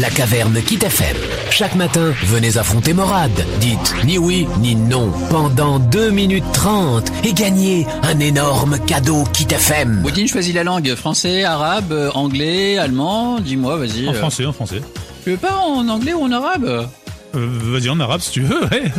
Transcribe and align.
la 0.00 0.08
caverne 0.08 0.62
Kit 0.62 0.78
FM. 0.82 1.16
Chaque 1.50 1.74
matin, 1.74 2.14
venez 2.24 2.56
affronter 2.56 2.94
Morad. 2.94 3.30
Dites 3.60 3.94
ni 4.04 4.16
oui 4.16 4.46
ni 4.60 4.74
non 4.74 5.12
pendant 5.28 5.78
2 5.78 6.10
minutes 6.10 6.44
30 6.54 7.10
et 7.24 7.34
gagnez 7.34 7.86
un 8.02 8.18
énorme 8.18 8.78
cadeau 8.86 9.24
Kit 9.32 9.48
FM. 9.50 10.00
Boudine 10.02 10.26
choisit 10.26 10.54
la 10.54 10.64
langue 10.64 10.94
français, 10.94 11.44
arabe, 11.44 12.10
anglais, 12.14 12.78
allemand. 12.78 13.40
Dis-moi, 13.40 13.76
vas-y. 13.76 14.08
En 14.08 14.12
euh, 14.12 14.14
français, 14.14 14.46
en 14.46 14.52
français. 14.52 14.80
Tu 15.22 15.32
veux 15.32 15.36
pas 15.36 15.56
en 15.56 15.86
anglais 15.88 16.14
ou 16.14 16.22
en 16.22 16.32
arabe? 16.32 16.64
Euh, 16.64 16.86
Vas-y 17.34 17.90
en 17.90 18.00
arabe 18.00 18.20
si 18.20 18.30
tu 18.30 18.40
veux, 18.40 18.62
ouais. 18.70 18.90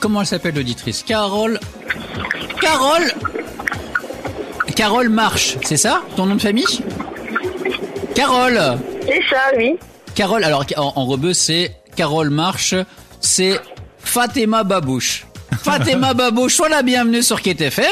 Comment 0.00 0.22
elle 0.22 0.26
s'appelle 0.26 0.54
l'auditrice? 0.54 1.02
Carole. 1.06 1.60
Carole 2.60 3.12
Carole 4.74 5.10
Marche, 5.10 5.58
c'est 5.62 5.76
ça? 5.76 6.00
Ton 6.16 6.24
nom 6.26 6.36
de 6.36 6.40
famille? 6.40 6.64
Carole 8.14 8.78
C'est 9.06 9.20
ça, 9.28 9.42
oui. 9.58 9.76
Carole, 10.14 10.44
alors 10.44 10.64
en, 10.76 10.92
en 10.96 11.04
rebeu 11.06 11.32
c'est 11.32 11.76
Carole 11.96 12.30
Marche, 12.30 12.74
c'est 13.20 13.58
Fatima 13.98 14.64
Babouche. 14.64 15.26
Fatima 15.62 16.14
Babouche, 16.14 16.54
sois 16.56 16.68
la 16.68 16.82
bienvenue 16.82 17.22
sur 17.22 17.40
Kit 17.40 17.56
FM. 17.58 17.84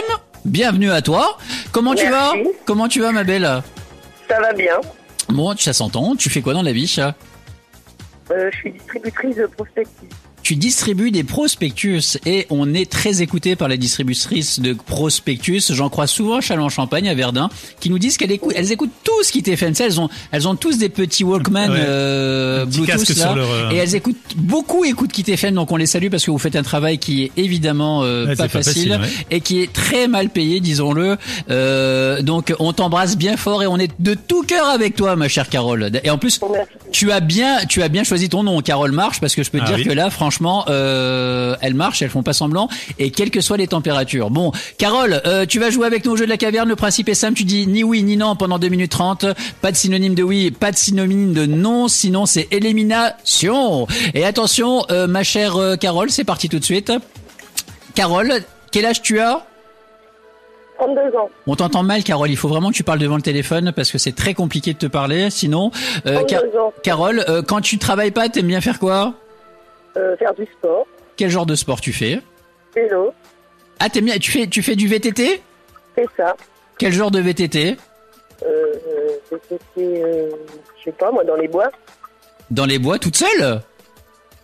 Bienvenue 0.45 0.91
à 0.91 1.03
toi. 1.03 1.39
Comment 1.73 1.95
tu 1.95 2.09
vas. 2.09 2.33
Comment 2.65 2.89
tu 2.89 3.01
vas 3.01 3.13
ma 3.13 3.25
belle 3.25 3.63
Ça 4.29 4.41
va 4.41 4.53
bien. 4.53 4.77
Bon, 5.29 5.55
ça 5.57 5.73
s'entend. 5.73 6.17
Tu 6.17 6.31
fais 6.31 6.41
quoi 6.41 6.55
dans 6.55 6.63
la 6.63 6.73
vie 6.73 6.95
Euh, 6.99 8.51
je 8.53 8.57
suis 8.57 8.73
distributrice 8.73 9.37
de 9.37 9.47
prospectus. 9.47 10.09
Tu 10.43 10.57
distribues 10.57 11.11
des 11.11 11.23
prospectus 11.23 12.19
et 12.27 12.47
on 12.51 12.73
est 12.75 12.91
très 12.91 13.21
écouté 13.23 13.55
par 13.55 13.69
les 13.69 13.77
distributrices 13.77 14.59
de 14.59 14.73
prospectus. 14.73 15.71
J'en 15.73 15.91
crois 15.91 16.07
souvent 16.07 16.37
à 16.37 16.41
Châlons-Champagne, 16.41 17.09
à 17.09 17.15
Verdun, 17.15 17.51
qui 17.79 17.91
nous 17.91 17.99
disent 17.99 18.17
qu'elles 18.17 18.33
écoutent, 18.33 18.55
elles 18.57 18.73
écoutent 18.73 18.91
tout 19.21 19.27
ce 19.27 19.33
qui 19.33 19.43
fait. 19.43 19.73
Elles 19.81 20.01
ont, 20.01 20.09
elles 20.33 20.49
ont 20.49 20.55
tous 20.55 20.79
des 20.79 20.89
petits 20.89 21.25
Walkman 21.25 21.71
Ouais. 21.71 21.77
euh, 21.81 22.65
petit 22.65 22.81
Bluetooth 22.81 23.09
là, 23.11 23.15
sur 23.15 23.35
leur, 23.35 23.51
euh, 23.51 23.71
et 23.71 23.77
elles 23.77 23.95
écoutent 23.95 24.17
beaucoup 24.37 24.85
écoutent 24.85 25.13
Kit 25.13 25.25
FM. 25.31 25.55
Donc 25.55 25.71
on 25.73 25.77
les 25.77 25.87
salue 25.87 26.09
parce 26.11 26.25
que 26.25 26.31
vous 26.31 26.39
faites 26.39 26.57
un 26.57 26.63
travail 26.63 26.99
qui 26.99 27.25
est 27.25 27.33
évidemment 27.37 28.03
euh, 28.03 28.27
Ouais, 28.27 28.37
pas, 28.37 28.45
c'est 28.45 28.53
pas 28.55 28.63
facile, 28.63 28.93
facile, 28.93 29.03
ouais. 29.03 29.27
et 29.37 29.41
qui 29.41 29.61
est 29.63 29.73
très 29.73 30.09
mal 30.09 30.31
payé, 30.31 30.61
disons-le. 30.61 31.17
Euh, 31.51 32.23
donc 32.23 32.55
on 32.59 32.73
t'embrasse 32.73 33.17
bien 33.17 33.37
fort 33.37 33.63
et 33.63 33.67
on 33.67 33.77
est 33.79 33.91
de 33.99 34.15
tout 34.15 34.43
cœur 34.43 34.69
avec 34.69 34.95
toi, 34.97 35.17
ma 35.17 35.29
chère 35.29 35.49
Carole. 35.49 35.91
Et 36.05 36.11
en 36.11 36.19
plus, 36.19 36.41
tu 36.93 37.13
as 37.13 37.21
bien, 37.21 37.59
tu 37.69 37.83
as 37.83 37.89
bien 37.89 38.05
choisi 38.05 38.29
ton 38.29 38.43
nom, 38.43 38.61
Carole 38.61 38.93
Marche, 38.93 39.21
parce 39.21 39.35
que 39.35 39.43
je 39.43 39.51
peux 39.51 39.59
te 39.59 39.65
Ah 39.65 39.69
dire 39.69 39.77
oui. 39.79 39.85
que 39.85 39.93
là, 39.93 40.09
franchement, 40.11 40.65
euh, 40.69 41.57
elles 41.61 41.75
marchent, 41.75 42.03
elles 42.03 42.11
font 42.11 42.23
pas 42.23 42.33
semblant, 42.33 42.69
et 42.99 43.11
quelles 43.11 43.31
que 43.31 43.41
soient 43.41 43.57
les 43.57 43.67
températures. 43.69 44.31
Bon, 44.31 44.53
Carole, 44.79 45.21
euh, 45.27 45.45
tu 45.47 45.59
vas 45.59 45.71
jouer 45.71 45.87
avec 45.87 46.05
nous 46.05 46.13
au 46.13 46.17
jeu 46.17 46.25
de 46.25 46.31
la 46.31 46.37
caverne. 46.37 46.69
Le 46.69 46.77
principe 46.77 47.09
est 47.09 47.15
simple, 47.15 47.35
tu 47.35 47.45
dis 47.45 47.67
ni 47.67 47.83
oui 47.85 48.03
ni 48.03 48.17
non 48.17 48.37
pendant 48.37 48.59
2 48.59 48.69
minutes 48.69 48.93
30. 48.93 49.10
Pas 49.61 49.73
de 49.73 49.77
synonyme 49.77 50.15
de 50.15 50.23
oui, 50.23 50.51
pas 50.51 50.71
de 50.73 50.77
synonyme 50.77 51.33
de 51.33 51.47
non, 51.47 51.89
sinon 51.89 52.27
c'est 52.27 52.49
élimination. 52.53 53.87
Et 54.15 54.25
attention, 54.25 54.85
euh, 54.91 55.07
ma 55.07 55.23
chère 55.23 55.57
euh, 55.57 55.77
Carole, 55.77 56.11
c'est 56.11 56.25
parti 56.25 56.49
tout 56.49 56.59
de 56.59 56.65
suite. 56.65 56.93
Carole, 57.95 58.33
quel 58.73 58.87
âge 58.87 59.03
tu 59.03 59.19
as? 59.21 59.45
32 60.79 61.15
ans. 61.19 61.29
on 61.47 61.57
t'entend 61.57 61.83
mal, 61.83 62.03
Carole. 62.03 62.31
Il 62.31 62.37
faut 62.39 62.49
vraiment 62.49 62.71
que 62.71 62.75
tu 62.77 62.85
parles 62.85 62.99
devant 63.01 63.17
le 63.17 63.23
téléphone 63.23 63.71
parce 63.77 63.91
que 63.91 63.99
c'est 63.99 64.15
très 64.15 64.33
compliqué 64.33 64.73
de 64.73 64.79
te 64.79 64.87
parler. 64.87 65.29
Sinon, 65.29 65.71
euh, 66.07 66.15
32 66.15 66.27
Car- 66.27 66.43
ans. 66.65 66.73
Carole, 66.83 67.25
euh, 67.29 67.43
quand 67.43 67.61
tu 67.61 67.77
travailles 67.77 68.13
pas, 68.13 68.29
t'aimes 68.31 68.47
bien 68.47 68.63
faire 68.63 68.79
quoi? 68.79 69.13
Euh, 69.99 70.17
faire 70.17 70.33
du 70.35 70.47
sport. 70.59 70.87
Quel 71.17 71.29
genre 71.29 71.45
de 71.45 71.55
sport 71.55 71.83
tu 71.83 71.93
fais? 71.93 72.21
Vélo. 72.75 73.13
Ah, 73.79 73.91
t'aimes 73.91 74.07
bien 74.07 74.17
Tu 74.19 74.31
fais 74.31 74.47
tu 74.47 74.63
fais 74.63 74.75
du 74.77 74.89
VTT 74.89 75.43
C'est 75.99 76.07
ça. 76.17 76.35
Quel 76.79 76.93
genre 76.95 77.11
de 77.11 77.21
VTT 77.21 77.77
Euh, 78.45 78.47
euh, 79.33 79.37
c'était, 79.49 80.03
euh, 80.03 80.31
je 80.79 80.85
sais 80.85 80.93
pas, 80.93 81.11
moi, 81.13 81.25
dans 81.25 81.37
les 81.37 81.49
bois. 81.49 81.71
Dans 82.51 82.67
les 82.67 82.79
bois, 82.79 82.99
toute 82.99 83.17
seule? 83.17 83.61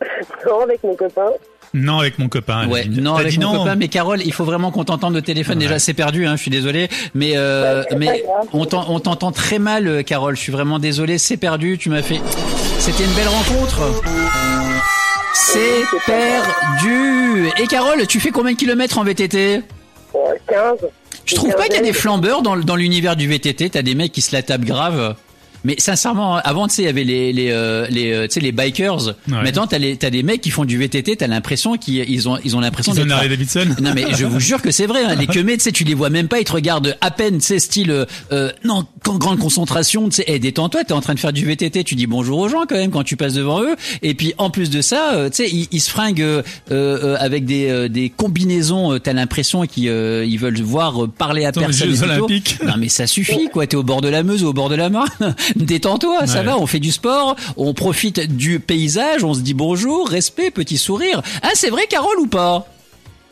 Non, 0.47 0.61
avec 0.61 0.83
mon 0.85 0.95
copain. 0.95 1.31
Non, 1.75 1.99
avec 2.01 2.19
mon 2.19 2.29
copain. 2.29 2.69
Ouais, 2.69 2.85
non 2.85 3.15
T'as 3.15 3.21
avec 3.21 3.33
dit 3.33 3.39
mon 3.39 3.53
non. 3.53 3.59
copain. 3.61 3.75
Mais 3.77 3.89
Carole, 3.89 4.21
il 4.23 4.33
faut 4.33 4.45
vraiment 4.45 4.71
qu'on 4.71 4.85
t'entende 4.85 5.17
au 5.17 5.21
téléphone. 5.21 5.57
Ouais. 5.57 5.65
Déjà, 5.65 5.79
c'est 5.79 5.95
perdu. 5.95 6.27
Hein, 6.27 6.37
je 6.37 6.43
suis 6.43 6.51
désolé, 6.51 6.89
mais 7.15 7.33
euh, 7.37 7.83
Ouais, 7.91 7.97
mais 7.97 8.25
on 8.53 8.67
t'en- 8.67 8.89
on 8.91 9.01
t'entend 9.01 9.33
très 9.33 9.59
mal, 9.59 9.89
euh, 9.89 10.03
Carole. 10.03 10.37
Je 10.37 10.41
suis 10.43 10.53
vraiment 10.53 10.79
désolé. 10.79 11.17
C'est 11.19 11.37
perdu. 11.39 11.79
Tu 11.79 11.89
m'as 11.89 12.03
fait. 12.03 12.21
C'était 12.79 13.05
une 13.05 13.13
belle 13.15 13.29
rencontre. 13.29 13.81
C'est 15.35 15.83
perdu. 16.07 17.49
Et 17.59 17.67
Carole, 17.67 18.07
tu 18.07 18.21
fais 18.21 18.31
combien 18.31 18.53
de 18.53 18.57
kilomètres 18.59 18.99
en 18.99 19.05
VTT 19.05 19.63
Bon, 20.13 20.25
15. 20.49 20.79
Tu 21.25 21.35
trouves 21.35 21.55
pas 21.55 21.65
qu'il 21.65 21.75
y 21.75 21.79
a 21.79 21.83
des 21.83 21.93
flambeurs 21.93 22.43
dans, 22.43 22.57
dans 22.57 22.77
l'univers 22.77 23.17
du 23.17 23.29
VTT 23.29 23.71
T'as 23.71 23.83
des 23.83 23.95
mecs 23.95 24.13
qui 24.13 24.23
se 24.23 24.33
la 24.33 24.43
tapent 24.43 24.65
grave 24.65 25.17
mais 25.67 25.75
sincèrement, 25.79 26.37
avant, 26.37 26.69
tu 26.69 26.77
sais, 26.77 26.83
il 26.83 26.85
y 26.85 26.89
avait 26.89 27.03
les, 27.03 27.33
les, 27.33 27.51
euh, 27.51 27.89
les, 27.91 28.13
euh, 28.13 28.29
tu 28.29 28.35
sais, 28.35 28.41
les 28.41 28.53
bikers. 28.53 29.17
Maintenant, 29.27 29.67
t'as 29.67 29.79
les, 29.79 29.97
t'as 29.97 30.11
des 30.11 30.23
mecs 30.23 30.41
qui 30.41 30.51
font 30.51 30.65
du 30.65 30.79
VTT. 30.79 31.17
T'as 31.17 31.27
l'impression 31.27 31.77
qu'ils, 31.77 32.09
ils 32.09 32.29
ont, 32.29 32.39
ils 32.45 32.57
ont 32.57 32.61
l'impression 32.61 32.93
Ils 32.93 33.03
d'être. 33.03 33.11
Harley 33.11 33.31
Davidson. 33.31 33.75
Non, 33.81 33.91
mais 33.93 34.15
je 34.15 34.27
vous 34.27 34.39
jure 34.39 34.63
que 34.63 34.71
c'est 34.71 34.87
vrai. 34.87 35.03
Hein, 35.03 35.17
les 35.17 35.27
queumés, 35.27 35.57
tu 35.57 35.65
sais, 35.65 35.73
tu 35.73 35.83
les 35.83 35.95
vois 35.95 36.09
même 36.09 36.29
pas. 36.29 36.39
Ils 36.39 36.45
te 36.45 36.53
regardent 36.53 36.97
à 37.01 37.11
peine, 37.11 37.39
tu 37.39 37.47
sais, 37.47 37.59
style, 37.59 37.91
euh, 37.91 38.05
euh, 38.31 38.53
non, 38.63 38.85
grande 39.15 39.39
concentration, 39.39 40.09
tu 40.09 40.17
sais, 40.17 40.25
hey, 40.27 40.41
détends-toi. 40.41 40.85
T'es 40.85 40.93
en 40.93 41.01
train 41.01 41.15
de 41.15 41.19
faire 41.21 41.33
du 41.33 41.45
VTT. 41.47 41.85
Tu 41.85 41.95
dis 41.95 42.07
bonjour 42.07 42.39
aux 42.39 42.49
gens 42.49 42.65
quand 42.69 42.75
même 42.77 42.91
quand 42.91 43.05
tu 43.05 43.17
passes 43.17 43.35
devant 43.35 43.63
eux. 43.63 43.77
Et 44.03 44.15
puis, 44.15 44.35
en 44.39 44.51
plus 44.51 44.71
de 44.71 44.81
ça, 44.83 45.15
euh, 45.15 45.31
tu 45.31 45.37
sais, 45.45 45.49
ils, 45.51 45.69
ils 45.71 45.81
se 45.81 45.91
fringuent 45.91 46.21
euh, 46.23 46.43
euh, 46.71 47.17
avec 47.21 47.45
des, 47.45 47.69
euh, 47.69 47.89
des 47.89 48.11
combinaisons. 48.11 48.93
euh, 48.93 48.99
T'as 48.99 49.13
l'impression 49.13 49.65
qu'ils, 49.67 49.89
euh, 49.89 50.25
ils 50.27 50.39
veulent 50.39 50.61
voir 50.61 51.07
parler 51.17 51.45
à 51.45 51.49
Attends, 51.49 51.61
les 51.61 51.67
personne. 51.67 51.95
Jeux. 51.95 52.03
Olympiques. 52.05 52.59
Non 52.67 52.75
mais 52.79 52.89
ça 52.89 53.07
suffit 53.07 53.49
quoi, 53.53 53.67
t'es 53.67 53.77
au 53.77 53.83
bord 53.83 54.01
de 54.01 54.09
la 54.09 54.23
Meuse 54.23 54.43
ou 54.45 54.49
au 54.49 54.53
bord 54.53 54.69
de 54.69 54.75
la 54.75 54.89
Marne. 54.91 55.35
Détends-toi, 55.57 56.27
ça 56.27 56.43
va, 56.43 56.59
on 56.59 56.67
fait 56.67 56.81
du 56.81 56.93
sport, 56.93 57.37
on 57.57 57.73
profite 57.75 58.21
du 58.37 58.61
paysage, 58.61 59.25
on 59.25 59.35
se 59.35 59.41
dit 59.41 59.55
bonjour, 59.55 60.09
respect, 60.09 60.51
petit 60.51 60.79
sourire. 60.79 61.23
Ah 61.43 61.51
c'est 61.55 61.71
vrai 61.71 61.83
Carole 61.89 62.19
ou 62.21 62.27
pas? 62.27 62.67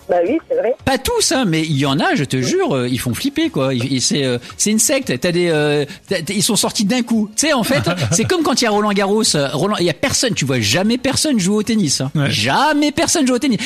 Bah 0.09 0.16
oui, 0.26 0.38
c'est 0.48 0.56
vrai. 0.56 0.75
pas 0.84 0.98
tous, 0.98 1.32
hein, 1.32 1.44
mais 1.47 1.62
il 1.62 1.78
y 1.78 1.87
en 1.87 1.98
a, 1.98 2.15
je 2.15 2.25
te 2.25 2.41
jure, 2.42 2.75
euh, 2.76 2.88
ils 2.88 3.00
font 3.00 3.15
flipper, 3.15 3.48
quoi. 3.48 3.70
C'est 4.00 4.25
euh, 4.25 4.38
c'est 4.59 4.70
une 4.70 4.78
secte. 4.78 5.19
T'as 5.19 5.32
des, 5.32 5.48
euh, 5.48 5.87
ils 6.28 6.42
sont 6.42 6.56
sortis 6.56 6.84
d'un 6.84 7.03
coup. 7.03 7.31
Tu 7.34 7.47
sais, 7.47 7.53
en 7.54 7.62
fait, 7.62 7.82
c'est 8.12 8.25
comme 8.25 8.43
quand 8.43 8.60
il 8.60 8.64
y 8.64 8.66
a 8.66 8.70
Roland 8.70 8.93
Garros. 8.93 9.22
euh, 9.34 9.48
Roland, 9.53 9.76
il 9.78 9.87
y 9.87 9.91
a 9.91 9.94
personne. 9.94 10.34
Tu 10.34 10.44
vois 10.44 10.60
jamais 10.60 10.98
personne 10.98 11.38
jouer 11.41 11.56
au 11.56 11.62
tennis. 11.62 12.03
hein. 12.03 12.10
Ouais. 12.14 12.31
Jamais 12.31 12.93
personne 12.93 13.26
joue 13.26 13.34
au 13.34 13.38
tennis. 13.38 13.59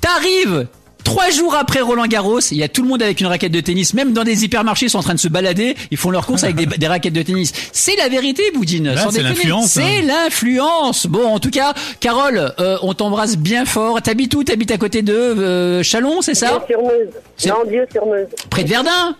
T'arrives. 0.00 0.66
Trois 1.06 1.30
jours 1.30 1.54
après 1.54 1.80
Roland 1.80 2.08
Garros, 2.08 2.40
il 2.50 2.56
y 2.56 2.64
a 2.64 2.68
tout 2.68 2.82
le 2.82 2.88
monde 2.88 3.00
avec 3.00 3.20
une 3.20 3.28
raquette 3.28 3.52
de 3.52 3.60
tennis. 3.60 3.94
Même 3.94 4.12
dans 4.12 4.24
des 4.24 4.42
hypermarchés, 4.44 4.86
ils 4.86 4.90
sont 4.90 4.98
en 4.98 5.02
train 5.04 5.14
de 5.14 5.20
se 5.20 5.28
balader. 5.28 5.76
Ils 5.92 5.96
font 5.96 6.10
leurs 6.10 6.26
courses 6.26 6.42
avec 6.42 6.56
des, 6.56 6.66
des 6.78 6.86
raquettes 6.88 7.12
de 7.12 7.22
tennis. 7.22 7.52
C'est 7.72 7.94
la 7.94 8.08
vérité, 8.08 8.42
Boudine. 8.52 8.92
C'est 9.12 9.22
l'influence, 9.22 9.70
C'est 9.70 9.82
hein. 9.82 10.02
l'influence. 10.04 11.06
Bon, 11.06 11.24
en 11.28 11.38
tout 11.38 11.50
cas, 11.50 11.74
Carole, 12.00 12.52
euh, 12.58 12.76
on 12.82 12.92
t'embrasse 12.92 13.36
bien 13.36 13.64
fort. 13.66 14.02
T'habites 14.02 14.34
où? 14.34 14.42
T'habites 14.42 14.72
à 14.72 14.78
côté 14.78 15.02
de 15.02 15.12
euh, 15.14 15.82
Chalon, 15.84 16.22
c'est 16.22 16.34
ça? 16.34 16.60
Dieu 16.66 16.74
sur 16.76 16.82
Meuse. 16.84 17.08
C'est- 17.36 17.48
Non, 17.50 17.58
Dieu 17.68 17.86
sur 17.92 18.04
Meuse. 18.04 18.26
Près 18.50 18.64
de 18.64 18.68
Verdun? 18.68 19.14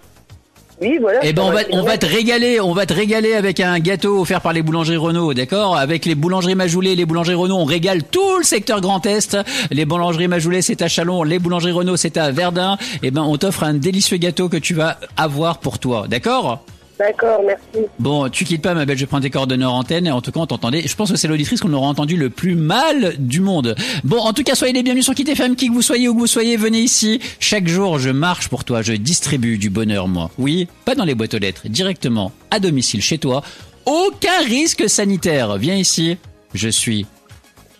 Oui, 0.80 0.98
voilà. 1.00 1.20
Eh 1.22 1.32
ben 1.32 1.42
on 1.42 1.52
va 1.52 1.60
c'est 1.60 1.74
on 1.74 1.82
va 1.82 1.96
te 1.96 2.04
régaler, 2.04 2.60
on 2.60 2.74
va 2.74 2.84
te 2.84 2.92
régaler 2.92 3.32
avec 3.32 3.60
un 3.60 3.78
gâteau 3.78 4.20
offert 4.20 4.42
par 4.42 4.52
les 4.52 4.62
boulangeries 4.62 4.98
Renault, 4.98 5.32
d'accord? 5.32 5.76
Avec 5.76 6.04
les 6.04 6.14
boulangeries 6.14 6.54
Majoulet, 6.54 6.94
les 6.94 7.06
boulangeries 7.06 7.34
Renault, 7.34 7.56
on 7.56 7.64
régale 7.64 8.02
tout 8.02 8.38
le 8.38 8.44
secteur 8.44 8.82
Grand 8.82 9.04
Est. 9.06 9.38
Les 9.70 9.86
boulangeries 9.86 10.28
Majoulet, 10.28 10.60
c'est 10.60 10.82
à 10.82 10.88
Chalon, 10.88 11.22
les 11.22 11.38
boulangeries 11.38 11.72
Renault, 11.72 11.96
c'est 11.96 12.18
à 12.18 12.30
Verdun. 12.30 12.76
Eh 13.02 13.10
ben 13.10 13.22
on 13.22 13.38
t'offre 13.38 13.64
un 13.64 13.74
délicieux 13.74 14.18
gâteau 14.18 14.50
que 14.50 14.58
tu 14.58 14.74
vas 14.74 14.98
avoir 15.16 15.58
pour 15.58 15.78
toi, 15.78 16.06
d'accord? 16.08 16.62
D'accord, 16.98 17.42
merci. 17.46 17.88
Bon, 17.98 18.28
tu 18.30 18.44
quittes 18.44 18.62
pas 18.62 18.72
ma 18.74 18.86
belle, 18.86 18.96
je 18.96 19.04
prends 19.04 19.20
tes 19.20 19.28
coordonnées 19.28 19.66
en 19.66 19.72
antenne 19.72 20.06
et 20.06 20.10
en 20.10 20.22
tout 20.22 20.32
cas 20.32 20.40
on 20.40 20.46
t'entendait. 20.46 20.82
Je 20.86 20.96
pense 20.96 21.10
que 21.10 21.16
c'est 21.16 21.28
l'auditrice 21.28 21.60
qu'on 21.60 21.72
aura 21.72 21.88
entendu 21.88 22.16
le 22.16 22.30
plus 22.30 22.54
mal 22.54 23.14
du 23.18 23.40
monde. 23.40 23.74
Bon, 24.04 24.18
en 24.18 24.32
tout 24.32 24.42
cas, 24.42 24.54
soyez 24.54 24.72
les 24.72 24.82
bienvenus 24.82 25.04
sur 25.04 25.14
Kit 25.14 25.28
FM, 25.30 25.56
qui 25.56 25.68
que 25.68 25.72
vous 25.72 25.82
soyez, 25.82 26.08
où 26.08 26.18
vous 26.18 26.26
soyez, 26.26 26.56
venez 26.56 26.80
ici. 26.80 27.20
Chaque 27.38 27.68
jour, 27.68 27.98
je 27.98 28.10
marche 28.10 28.48
pour 28.48 28.64
toi, 28.64 28.80
je 28.80 28.94
distribue 28.94 29.58
du 29.58 29.68
bonheur, 29.68 30.08
moi. 30.08 30.30
Oui, 30.38 30.68
pas 30.84 30.94
dans 30.94 31.04
les 31.04 31.14
boîtes 31.14 31.34
aux 31.34 31.38
lettres, 31.38 31.68
directement 31.68 32.32
à 32.50 32.60
domicile 32.60 33.02
chez 33.02 33.18
toi. 33.18 33.42
Aucun 33.84 34.42
risque 34.46 34.88
sanitaire. 34.88 35.58
Viens 35.58 35.76
ici, 35.76 36.16
je 36.54 36.68
suis 36.68 37.06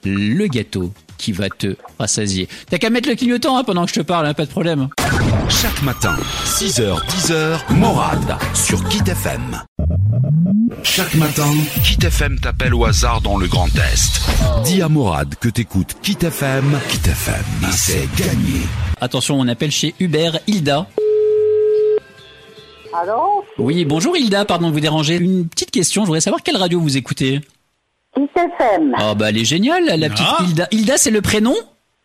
le 0.04 0.46
gâteau 0.46 0.92
qui 1.18 1.32
va 1.32 1.48
te 1.48 1.76
rassasier. 1.98 2.48
T'as 2.70 2.78
qu'à 2.78 2.90
mettre 2.90 3.08
le 3.08 3.14
clignotant 3.14 3.56
hein, 3.56 3.64
pendant 3.64 3.84
que 3.84 3.90
je 3.90 4.00
te 4.00 4.04
parle, 4.04 4.26
hein, 4.26 4.34
pas 4.34 4.44
de 4.46 4.50
problème. 4.50 4.88
Chaque 5.48 5.82
matin, 5.82 6.16
6h, 6.44 6.98
10h, 7.06 7.74
Morad 7.74 8.36
sur 8.54 8.82
Kit 8.88 9.02
FM. 9.06 9.62
Chaque 10.82 11.14
matin, 11.14 11.52
Kit 11.84 11.98
FM 12.04 12.38
t'appelle 12.40 12.74
au 12.74 12.84
hasard 12.84 13.20
dans 13.20 13.36
le 13.38 13.46
Grand 13.46 13.68
Est. 13.76 14.20
Dis 14.64 14.82
à 14.82 14.88
Morad 14.88 15.34
que 15.40 15.48
t'écoutes 15.48 15.96
Kit 16.02 16.18
FM, 16.20 16.78
Kit 16.88 17.08
FM, 17.10 17.70
c'est 17.72 18.08
gagné. 18.16 18.60
Attention, 19.00 19.38
on 19.38 19.46
appelle 19.48 19.70
chez 19.70 19.94
Hubert 20.00 20.38
Hilda. 20.46 20.86
Alors, 23.02 23.44
Oui, 23.58 23.84
bonjour 23.84 24.16
Hilda, 24.16 24.44
pardon 24.46 24.68
de 24.68 24.72
vous 24.72 24.80
déranger. 24.80 25.16
Une 25.16 25.48
petite 25.48 25.70
question, 25.70 26.02
je 26.02 26.06
voudrais 26.06 26.20
savoir 26.20 26.42
quelle 26.42 26.56
radio 26.56 26.80
vous 26.80 26.96
écoutez 26.96 27.40
Kiss 28.16 28.28
FM. 28.34 28.94
Oh 28.98 29.14
bah 29.14 29.28
elle 29.30 29.38
est 29.38 29.44
géniale, 29.44 29.84
la 29.98 30.08
petite 30.08 30.26
Ah. 30.26 30.42
Hilda. 30.42 30.68
Hilda, 30.72 30.96
c'est 30.96 31.10
le 31.10 31.20
prénom? 31.20 31.54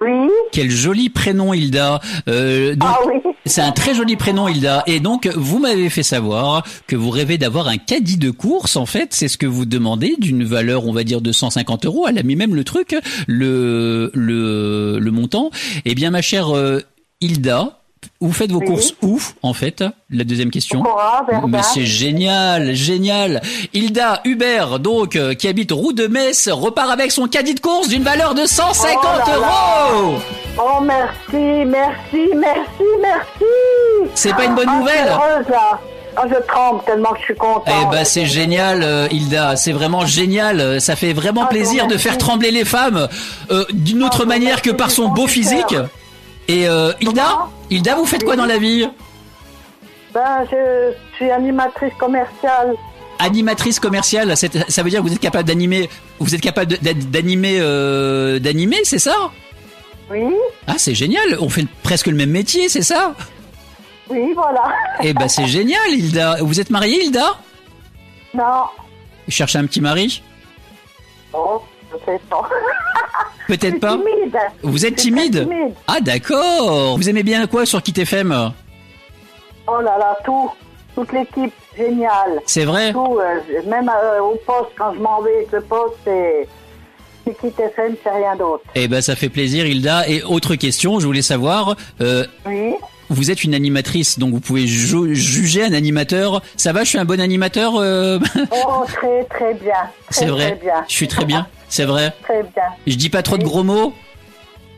Oui. 0.02 0.30
Quel 0.52 0.69
joli 0.72 1.10
prénom, 1.10 1.54
Hilda. 1.54 2.00
Euh, 2.28 2.75
donc, 2.75 2.90
Ah 2.92 2.98
oui. 3.06 3.31
C'est 3.46 3.62
un 3.62 3.72
très 3.72 3.94
joli 3.96 4.16
prénom, 4.18 4.48
Hilda. 4.48 4.84
Et 4.88 5.00
donc, 5.00 5.28
vous 5.36 5.60
m'avez 5.60 5.90
fait 5.90 6.04
savoir 6.04 6.63
que 6.88 6.96
vous 6.96 7.10
rêvez 7.12 7.38
d'avoir 7.38 7.68
un 7.68 7.78
caddie 7.78 8.18
de 8.18 8.31
course. 8.31 8.75
En 8.78 8.86
fait, 8.88 9.13
c'est 9.13 9.28
ce 9.28 9.38
que 9.38 9.46
vous 9.46 9.66
demandez 9.66 10.16
d'une 10.18 10.44
valeur, 10.44 10.86
on 10.88 10.92
va 10.92 11.04
dire, 11.04 11.22
de 11.22 11.31
150 11.31 11.86
euros. 11.86 12.08
Elle 12.08 12.18
a 12.18 12.24
mis 12.24 12.36
même 12.36 12.56
le 12.56 12.63
truc, 12.63 12.96
le, 13.28 14.12
le, 14.16 14.98
le 15.00 15.12
montant. 15.12 15.50
Eh 15.86 15.94
bien, 15.96 16.10
ma 16.12 16.22
chère 16.24 16.56
euh, 16.56 16.80
Hilda, 17.22 17.81
vous 18.19 18.31
faites 18.33 18.51
vos 18.51 18.59
Oui. 18.59 18.65
courses 18.68 18.94
où, 19.01 19.19
en 19.44 19.53
fait 19.53 19.83
La 20.09 20.24
deuxième 20.24 20.51
question. 20.51 20.81
Cora. 20.81 21.25
Mais 21.48 21.62
c'est 21.63 21.86
génial, 21.86 22.74
génial. 22.74 23.42
Hilda 23.74 24.21
Hubert, 24.25 24.80
donc, 24.80 25.15
euh, 25.15 25.33
qui 25.33 25.48
habite 25.48 25.71
rue 25.71 25.94
de 25.94 26.07
Metz, 26.07 26.50
repart 26.50 26.89
avec 26.92 27.12
son 27.12 27.27
caddie 27.27 27.56
de 27.56 27.59
course 27.59 27.88
d'une 27.89 28.03
valeur 28.03 28.33
de 28.36 28.45
150 28.45 28.98
Oh 29.03 29.07
là 29.30 29.38
là. 29.39 29.92
euros. 29.94 30.15
Oh, 30.57 30.81
merci, 30.83 31.65
merci, 31.65 32.30
merci, 32.36 32.83
merci. 33.01 34.12
C'est 34.15 34.33
pas 34.36 34.45
une 34.45 34.56
bonne 34.56 34.69
Ah, 34.69 34.77
nouvelle 34.80 35.07
heureuse, 35.07 35.48
là. 35.50 35.80
Ah, 36.18 36.24
je 36.30 36.36
tremble 36.45 36.81
tellement 36.86 37.12
que 37.13 37.19
je 37.19 37.24
suis 37.24 37.36
contente. 37.36 37.63
Eh 37.69 37.86
ben 37.89 38.03
c'est 38.03 38.25
génial, 38.25 38.83
euh, 38.83 39.07
Hilda. 39.12 39.56
C'est 39.56 39.71
vraiment 39.71 40.06
génial. 40.06 40.81
Ça 40.81 40.98
fait 40.98 41.13
vraiment 41.13 41.44
Ah, 41.45 41.50
plaisir 41.50 41.88
de 41.88 41.95
faire 41.98 42.18
trembler 42.18 42.51
les 42.51 42.65
femmes 42.65 43.07
euh, 43.50 43.63
d'une 43.71 44.03
autre 44.03 44.25
manière 44.25 44.62
que 44.62 44.71
par 44.71 44.92
son 44.92 45.07
beau 45.07 45.25
physique. 45.27 45.74
Et 46.51 46.68
euh, 46.68 46.92
Hilda, 47.69 47.95
vous 47.95 48.06
faites 48.06 48.25
quoi 48.25 48.36
dans 48.36 48.45
la 48.45 48.57
vie? 48.57 48.86
Ben, 50.13 50.44
je 50.51 50.94
suis 51.15 51.31
animatrice 51.31 51.94
commerciale. 51.98 52.75
Animatrice 53.19 53.80
commerciale. 53.80 54.36
Ça 54.36 54.83
veut 54.83 54.89
dire 54.89 55.01
que 55.01 55.07
vous 55.07 55.13
êtes 55.13 55.19
capable 55.21 55.48
d'animer. 55.48 55.89
Vous 56.19 56.36
êtes 56.36 56.42
capable 56.42 56.74
d'animer, 56.77 57.57
euh, 57.62 58.38
d'animer, 58.39 58.80
c'est 58.83 59.00
ça? 59.00 59.15
Oui, 60.09 60.25
Ah, 60.68 60.74
c'est 60.77 60.94
génial. 60.94 61.38
On 61.39 61.48
fait 61.48 61.65
presque 61.83 62.07
le 62.07 62.15
même 62.18 62.31
métier, 62.31 62.68
c'est 62.68 62.81
ça? 62.81 63.13
Oui, 64.09 64.33
voilà. 64.36 64.63
Eh 65.03 65.13
ben 65.13 65.30
c'est 65.30 65.45
génial, 65.57 65.89
Hilda. 65.89 66.38
Vous 66.42 66.59
êtes 66.59 66.69
mariée, 66.69 67.06
Hilda? 67.06 67.38
Non. 68.33 68.65
Vous 69.25 69.31
cherchez 69.31 69.57
un 69.57 69.65
petit 69.68 69.80
mari? 69.80 70.21
Oh, 71.31 71.62
je 71.94 71.98
sais 72.06 72.19
pas. 72.30 72.50
Peut-être 73.57 73.80
pas. 73.81 73.98
timide. 73.98 74.38
Vous 74.63 74.86
êtes 74.86 74.95
timide 74.95 75.42
timide. 75.44 75.74
Ah 75.88 76.00
d'accord. 76.00 76.98
Vous 76.98 77.09
aimez 77.09 77.24
bien 77.24 77.48
quoi 77.48 77.65
sur 77.65 77.83
Kit 77.83 77.94
FM 78.00 78.51
Oh 79.68 79.81
là 79.81 79.98
là, 79.98 80.18
tout. 80.24 80.50
Toute 80.95 81.12
l'équipe, 81.13 81.53
génial. 81.77 82.42
C'est 82.45 82.65
vrai 82.65 82.92
Tout, 82.94 83.19
euh, 83.19 83.62
même 83.69 83.89
euh, 83.89 84.19
au 84.21 84.36
poste, 84.45 84.71
quand 84.77 84.94
je 84.94 85.00
m'en 85.00 85.21
vais 85.21 85.48
le 85.51 85.62
poste, 85.62 85.95
c'est... 86.06 86.48
C'est 87.25 87.38
Kit 87.39 87.53
FM, 87.62 87.95
c'est 88.03 88.09
rien 88.09 88.36
d'autre. 88.36 88.63
Eh 88.74 88.88
ben 88.88 89.00
ça 89.01 89.15
fait 89.15 89.30
plaisir 89.30 89.65
Hilda. 89.65 90.07
Et 90.09 90.24
autre 90.24 90.56
question, 90.56 91.00
je 91.00 91.06
voulais 91.06 91.21
savoir, 91.21 91.75
euh, 92.01 92.25
Oui. 92.45 92.74
Vous 93.13 93.31
êtes 93.31 93.44
une 93.44 93.54
animatrice, 93.54 94.19
donc 94.19 94.31
vous 94.34 94.40
pouvez 94.40 94.68
ju- 94.68 95.16
juger 95.16 95.63
un 95.63 95.74
animateur. 95.74 96.42
Ça 96.58 96.74
va, 96.74 96.84
je 96.84 96.90
suis 96.90 96.98
un 96.98 97.06
bon 97.06 97.19
animateur 97.19 97.74
euh 97.78 98.19
Oh, 98.52 98.84
très, 98.88 99.24
très 99.25 99.54
bien. 99.56 99.74
C'est 100.10 100.25
vrai. 100.28 100.52
Très 100.58 100.66
bien. 100.66 100.84
Je 100.88 100.94
suis 100.94 101.08
très 101.08 101.25
bien. 101.25 101.48
C'est 101.69 101.86
vrai. 101.86 102.13
Très 102.24 102.44
bien. 102.44 102.63
Je 102.88 102.96
dis 102.96 103.10
pas 103.10 103.22
trop 103.24 103.38
de 103.38 103.44
gros 103.44 103.63
mots. 103.63 103.94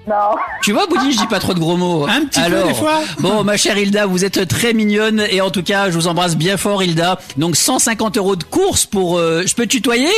Non. 0.05 0.35
Tu 0.61 0.73
vois, 0.73 0.85
Boudi, 0.85 1.13
je 1.13 1.17
dis 1.17 1.27
pas 1.27 1.39
trop 1.39 1.53
de 1.53 1.59
gros 1.59 1.77
mots. 1.77 2.05
Un 2.07 2.25
petit 2.25 2.41
peu, 2.41 2.63
des 2.67 2.73
fois. 2.73 2.99
Bon, 3.19 3.43
ma 3.45 3.55
chère 3.55 3.77
Hilda, 3.77 4.05
vous 4.05 4.25
êtes 4.25 4.47
très 4.49 4.73
mignonne 4.73 5.23
et 5.31 5.39
en 5.39 5.49
tout 5.49 5.63
cas, 5.63 5.89
je 5.89 5.95
vous 5.95 6.07
embrasse 6.07 6.35
bien 6.35 6.57
fort, 6.57 6.83
Hilda. 6.83 7.19
Donc 7.37 7.55
150 7.55 8.17
euros 8.17 8.35
de 8.35 8.43
course 8.43 8.85
pour. 8.85 9.17
euh, 9.17 9.43
je 9.45 9.55
peux 9.55 9.63
te 9.63 9.69
tutoyer? 9.69 10.09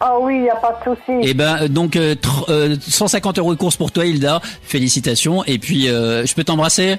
Ah 0.00 0.14
oui, 0.18 0.34
il 0.36 0.42
n'y 0.42 0.50
a 0.50 0.56
pas 0.56 0.80
de 0.84 0.90
souci. 0.96 1.20
Eh 1.22 1.34
ben, 1.34 1.58
euh, 1.62 1.68
donc 1.68 1.94
euh, 1.94 2.14
tr- 2.14 2.46
euh, 2.50 2.74
150 2.88 3.38
euros 3.38 3.54
de 3.54 3.58
course 3.60 3.76
pour 3.76 3.92
toi, 3.92 4.06
Hilda. 4.06 4.40
Félicitations. 4.62 5.44
Et 5.44 5.58
puis, 5.58 5.88
euh, 5.88 6.24
je 6.26 6.34
peux 6.34 6.42
t'embrasser, 6.42 6.96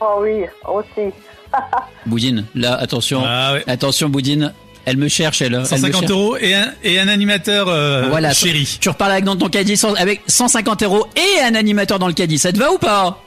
Oh 0.00 0.18
oui, 0.20 0.44
aussi. 0.66 1.12
Boudine. 2.06 2.44
Là, 2.54 2.74
attention. 2.76 3.22
Ah 3.26 3.54
ouais. 3.54 3.64
Attention, 3.66 4.08
Boudine, 4.08 4.52
elle 4.84 4.96
me 4.96 5.08
cherche, 5.08 5.42
elle. 5.42 5.54
elle 5.54 5.60
me 5.60 5.64
150 5.64 6.00
cherche. 6.00 6.10
euros 6.12 6.36
et 6.36 6.54
un, 6.54 6.72
et 6.84 7.00
un 7.00 7.08
animateur 7.08 7.68
euh, 7.68 8.06
Voilà, 8.08 8.32
chéri. 8.32 8.78
Tu 8.80 8.88
reparles 8.88 9.12
avec 9.12 9.24
dans 9.24 9.36
ton 9.36 9.48
caddie 9.48 9.76
sans- 9.76 9.94
avec 9.94 10.20
150 10.26 10.82
euros 10.82 11.06
et 11.16 11.40
un 11.42 11.54
animateur 11.54 11.98
dans 11.98 12.06
le 12.06 12.12
caddie. 12.12 12.38
Ça 12.38 12.52
te 12.52 12.58
va 12.58 12.70
ou 12.72 12.78
pas? 12.78 13.18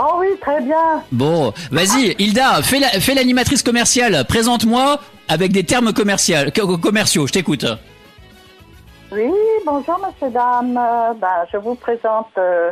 Oh 0.00 0.14
oui, 0.20 0.28
très 0.40 0.60
bien. 0.62 1.02
Bon, 1.10 1.52
vas-y, 1.72 2.14
Hilda, 2.20 2.62
fais 2.62 2.78
la- 2.78 2.88
fais 3.00 3.14
l'animatrice 3.14 3.62
commerciale. 3.64 4.24
Présente-moi 4.28 5.00
avec 5.28 5.50
des 5.52 5.64
termes 5.64 5.92
commerciaux. 5.92 6.36
co- 6.54 6.78
commerciaux. 6.78 7.26
Je 7.26 7.32
t'écoute. 7.32 7.66
Oui, 9.10 9.30
bonjour, 9.66 9.98
monsieur, 10.06 10.32
dame. 10.32 10.74
Ben, 11.20 11.26
je 11.52 11.56
vous 11.56 11.74
présente, 11.74 12.28
euh, 12.36 12.70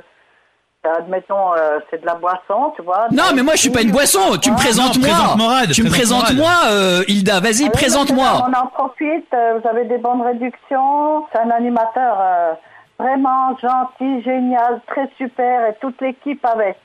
admettons, 0.98 1.52
euh, 1.54 1.78
c'est 1.90 2.00
de 2.00 2.06
la 2.06 2.14
boisson, 2.14 2.72
tu 2.76 2.82
vois. 2.82 3.06
Non, 3.12 3.24
mais 3.34 3.42
moi 3.42 3.54
je 3.54 3.60
suis 3.62 3.70
pas 3.70 3.82
une 3.82 3.90
boisson. 3.92 4.36
Tu 4.40 4.50
me 4.50 4.56
Ouais. 4.56 4.62
présentes 4.62 4.96
moi. 4.98 5.08
présente 5.08 5.36
Morad, 5.36 5.70
tu 5.72 5.82
me 5.82 5.88
présente 5.90 6.22
présentes 6.24 6.36
moi, 6.38 6.52
euh, 6.70 7.02
Hilda. 7.08 7.40
Vas-y, 7.40 7.64
Ah 7.64 7.66
oui, 7.66 7.70
présente-moi. 7.72 8.26
On 8.48 8.52
en 8.52 8.66
profite, 8.68 9.26
euh, 9.34 9.58
vous 9.62 9.68
avez 9.68 9.84
des 9.84 9.98
bonnes 9.98 10.22
réductions. 10.22 11.26
C'est 11.32 11.38
un 11.40 11.50
animateur 11.50 12.16
euh, 12.20 12.52
vraiment 12.98 13.56
gentil, 13.58 14.22
génial, 14.22 14.80
très 14.86 15.08
super, 15.18 15.66
et 15.68 15.74
toute 15.80 16.00
l'équipe 16.00 16.44
avec. 16.44 16.76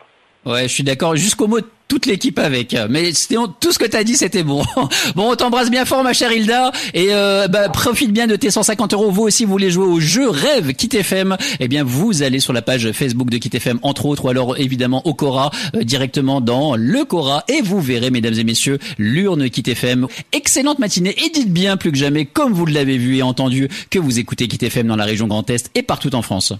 Ouais, 0.46 0.64
je 0.64 0.74
suis 0.74 0.84
d'accord. 0.84 1.16
Jusqu'au 1.16 1.48
mot 1.48 1.60
toute 1.92 2.06
l'équipe 2.06 2.40
avec. 2.40 2.74
Mais 2.90 3.12
tout 3.60 3.72
ce 3.74 3.78
que 3.78 3.86
t'as 3.86 4.06
dit, 4.06 4.16
c'était 4.16 4.44
bon. 4.44 4.64
Bon, 5.16 5.32
on 5.32 5.36
t'embrasse 5.36 5.70
bien 5.70 5.84
fort, 5.84 6.04
ma 6.04 6.14
chère 6.14 6.32
Hilda, 6.32 6.72
et 6.94 7.08
euh, 7.10 7.48
bah, 7.48 7.68
profite 7.68 8.14
bien 8.14 8.28
de 8.28 8.36
tes 8.36 8.50
150 8.50 8.94
euros. 8.94 9.12
Vous 9.12 9.24
aussi, 9.24 9.44
vous 9.44 9.52
voulez 9.52 9.70
jouer 9.70 9.86
au 9.86 10.00
jeu 10.00 10.30
Rêve 10.30 10.74
Kit 10.74 10.90
FM 10.96 11.36
Eh 11.60 11.68
bien, 11.68 11.84
vous 11.84 12.24
allez 12.24 12.40
sur 12.40 12.54
la 12.54 12.62
page 12.62 12.92
Facebook 12.94 13.30
de 13.30 13.38
Kit 13.38 13.50
FM, 13.54 13.80
entre 13.82 14.06
autres, 14.06 14.26
ou 14.26 14.30
alors 14.30 14.58
évidemment 14.58 15.06
au 15.06 15.14
Cora, 15.14 15.52
euh, 15.76 15.84
directement 15.84 16.40
dans 16.40 16.76
le 16.76 17.04
Cora, 17.04 17.44
et 17.50 17.62
vous 17.62 17.82
verrez, 17.82 18.10
mesdames 18.10 18.36
et 18.36 18.44
messieurs, 18.46 18.80
l'urne 18.98 19.50
Kit 19.50 19.64
FM. 19.70 20.08
Excellente 20.32 20.80
matinée, 20.80 21.16
et 21.26 21.30
dites 21.30 21.52
bien 21.52 21.76
plus 21.76 21.92
que 21.92 21.98
jamais, 21.98 22.26
comme 22.26 22.54
vous 22.54 22.66
l'avez 22.66 22.98
vu 22.98 23.18
et 23.18 23.24
entendu, 23.24 23.68
que 23.90 24.00
vous 24.00 24.20
écoutez 24.20 24.48
Kit 24.48 24.66
FM 24.66 24.88
dans 24.88 24.96
la 24.96 25.06
région 25.06 25.28
Grand 25.28 25.50
Est 25.50 25.72
et 25.76 25.84
partout 25.84 26.16
en 26.16 26.22
France. 26.22 26.54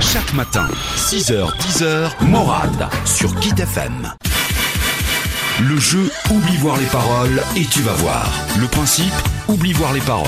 Chaque 0.00 0.32
matin, 0.34 0.66
6h, 0.96 1.50
10h, 1.58 2.10
Morad 2.26 2.88
sur 3.04 3.34
Kit 3.40 3.52
FM. 3.58 4.12
Le 5.62 5.78
jeu 5.78 6.10
Oublie 6.30 6.56
voir 6.56 6.76
les 6.78 6.86
paroles 6.86 7.42
et 7.56 7.64
tu 7.64 7.80
vas 7.82 7.92
voir. 7.92 8.30
Le 8.58 8.66
principe 8.66 9.12
Oublie 9.48 9.72
voir 9.72 9.92
les 9.92 10.00
paroles 10.00 10.26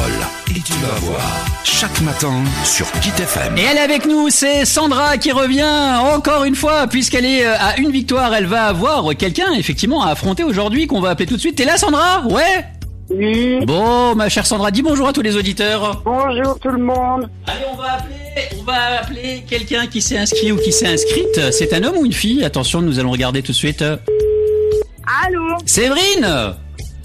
et 0.51 0.61
tu 0.61 0.73
vas 0.75 0.95
voir. 1.01 1.23
Chaque 1.65 2.01
matin 2.03 2.33
sur 2.65 2.91
Kit 3.01 3.13
FM. 3.19 3.57
Et 3.57 3.63
elle 3.63 3.79
est 3.79 3.81
avec 3.81 4.07
nous, 4.07 4.29
c'est 4.31 4.65
Sandra 4.65 5.17
qui 5.17 5.33
revient 5.33 5.97
encore 6.15 6.45
une 6.45 6.55
fois, 6.57 6.87
puisqu'elle 6.87 7.25
est 7.25 7.47
euh, 7.47 7.55
à 7.59 7.79
une 7.79 7.91
victoire, 7.91 8.35
elle 8.35 8.47
va 8.47 8.67
avoir 8.67 9.05
quelqu'un 9.17 9.53
effectivement 9.53 10.03
à 10.03 10.11
affronter 10.11 10.45
aujourd'hui 10.45 10.87
qu'on 10.87 11.01
va 11.01 11.11
appeler 11.11 11.27
tout 11.27 11.37
de 11.37 11.41
suite. 11.41 11.57
T'es 11.57 11.65
là 11.65 11.77
Sandra? 11.79 12.23
Ouais? 12.29 12.67
Oui, 13.11 13.65
Bon, 13.67 14.15
ma 14.15 14.29
chère 14.29 14.47
Sandra, 14.47 14.71
dis 14.71 14.81
bonjour 14.83 15.09
à 15.09 15.13
tous 15.13 15.23
les 15.23 15.37
auditeurs. 15.37 16.03
bonjour 16.05 16.59
tout 16.61 16.69
le 16.71 16.79
monde. 16.83 17.29
Allez, 17.47 17.65
on 17.73 17.77
va 17.77 17.93
appeler, 17.95 18.15
on 18.59 18.63
va 18.65 19.01
appeler 19.01 19.43
quelqu'un 19.49 19.87
qui 19.87 20.01
s'est 20.01 20.19
inscrit 20.19 20.53
ou 20.53 20.57
qui 20.57 20.73
s'est 20.73 20.87
inscrite. 20.87 21.51
C'est 21.51 21.73
un 21.73 21.83
homme 21.85 21.99
ou 21.99 22.07
une 22.07 22.13
fille? 22.13 22.45
Attention, 22.45 22.81
nous 22.81 22.99
allons 22.99 23.11
regarder 23.11 23.43
tout 23.43 23.53
de 23.53 23.57
suite. 23.57 23.83
Allô? 23.83 25.57
Séverine? 25.67 26.55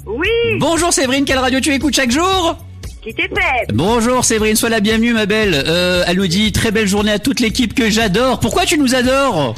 Oui, 0.05 0.27
Bonjour 0.59 0.93
Séverine, 0.93 1.25
quelle 1.25 1.39
radio 1.39 1.59
tu 1.59 1.73
écoutes 1.73 1.95
chaque 1.95 2.11
jour? 2.11 2.55
Qui 3.03 3.13
t'est 3.13 3.23
fait 3.23 3.67
Bonjour 3.73 4.23
Séverine, 4.23 4.55
sois 4.55 4.69
la 4.69 4.79
bienvenue 4.79 5.13
ma 5.13 5.25
belle. 5.25 5.63
Euh, 5.67 6.03
elle 6.07 6.17
nous 6.17 6.27
dit 6.27 6.51
très 6.53 6.71
belle 6.71 6.87
journée 6.87 7.11
à 7.11 7.19
toute 7.19 7.39
l'équipe 7.41 7.73
que 7.73 7.89
j'adore. 7.89 8.39
Pourquoi 8.39 8.65
tu 8.65 8.77
nous 8.77 8.95
adores? 8.95 9.53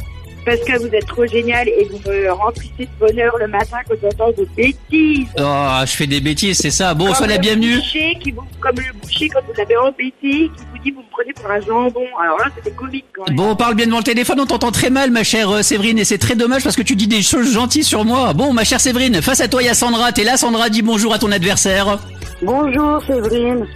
Parce 0.49 0.61
que 0.61 0.79
vous 0.79 0.95
êtes 0.95 1.05
trop 1.05 1.27
génial 1.27 1.67
et 1.67 1.87
vous 1.91 1.99
me 2.09 2.31
remplissez 2.31 2.71
de 2.79 2.89
bonheur 2.99 3.37
le 3.37 3.47
matin 3.47 3.77
quand 3.87 3.93
j'entends 4.01 4.31
vos 4.31 4.47
bêtises. 4.57 5.27
Oh, 5.37 5.79
je 5.85 5.91
fais 5.91 6.07
des 6.07 6.21
bêtises, 6.21 6.57
c'est 6.57 6.71
ça. 6.71 6.95
Bon, 6.95 7.13
sois 7.13 7.27
la 7.27 7.37
bienvenue. 7.37 7.75
boucher 7.75 8.17
qui 8.19 8.31
vous, 8.31 8.41
comme 8.59 8.77
le 8.77 8.99
boucher 8.99 9.29
quand 9.29 9.41
vous 9.47 9.61
avez 9.61 9.77
embêté, 9.77 10.11
qui 10.21 10.49
vous 10.49 10.83
dit 10.83 10.89
vous 10.89 11.01
me 11.01 11.11
prenez 11.11 11.33
pour 11.33 11.51
un 11.51 11.61
jambon. 11.61 12.03
Alors 12.19 12.39
là, 12.39 12.45
c'était 12.55 12.75
comique 12.75 13.05
quand 13.15 13.27
même. 13.27 13.35
Bon, 13.35 13.51
on 13.51 13.55
parle 13.55 13.75
bien 13.75 13.85
devant 13.85 13.99
le 13.99 14.03
téléphone, 14.03 14.39
on 14.39 14.47
t'entend 14.47 14.71
très 14.71 14.89
mal, 14.89 15.11
ma 15.11 15.23
chère 15.23 15.51
euh, 15.51 15.61
Séverine, 15.61 15.99
et 15.99 16.03
c'est 16.03 16.17
très 16.17 16.35
dommage 16.35 16.63
parce 16.63 16.75
que 16.75 16.81
tu 16.81 16.95
dis 16.95 17.07
des 17.07 17.21
choses 17.21 17.53
gentilles 17.53 17.83
sur 17.83 18.03
moi. 18.03 18.33
Bon, 18.33 18.51
ma 18.51 18.63
chère 18.63 18.81
Séverine, 18.81 19.21
face 19.21 19.41
à 19.41 19.47
toi, 19.47 19.61
il 19.61 19.67
y 19.67 19.69
a 19.69 19.75
Sandra. 19.75 20.11
T'es 20.13 20.23
là, 20.23 20.35
Sandra, 20.35 20.69
dis 20.69 20.81
bonjour 20.81 21.13
à 21.13 21.19
ton 21.19 21.31
adversaire. 21.31 21.99
Bonjour, 22.41 23.03
Séverine. 23.05 23.67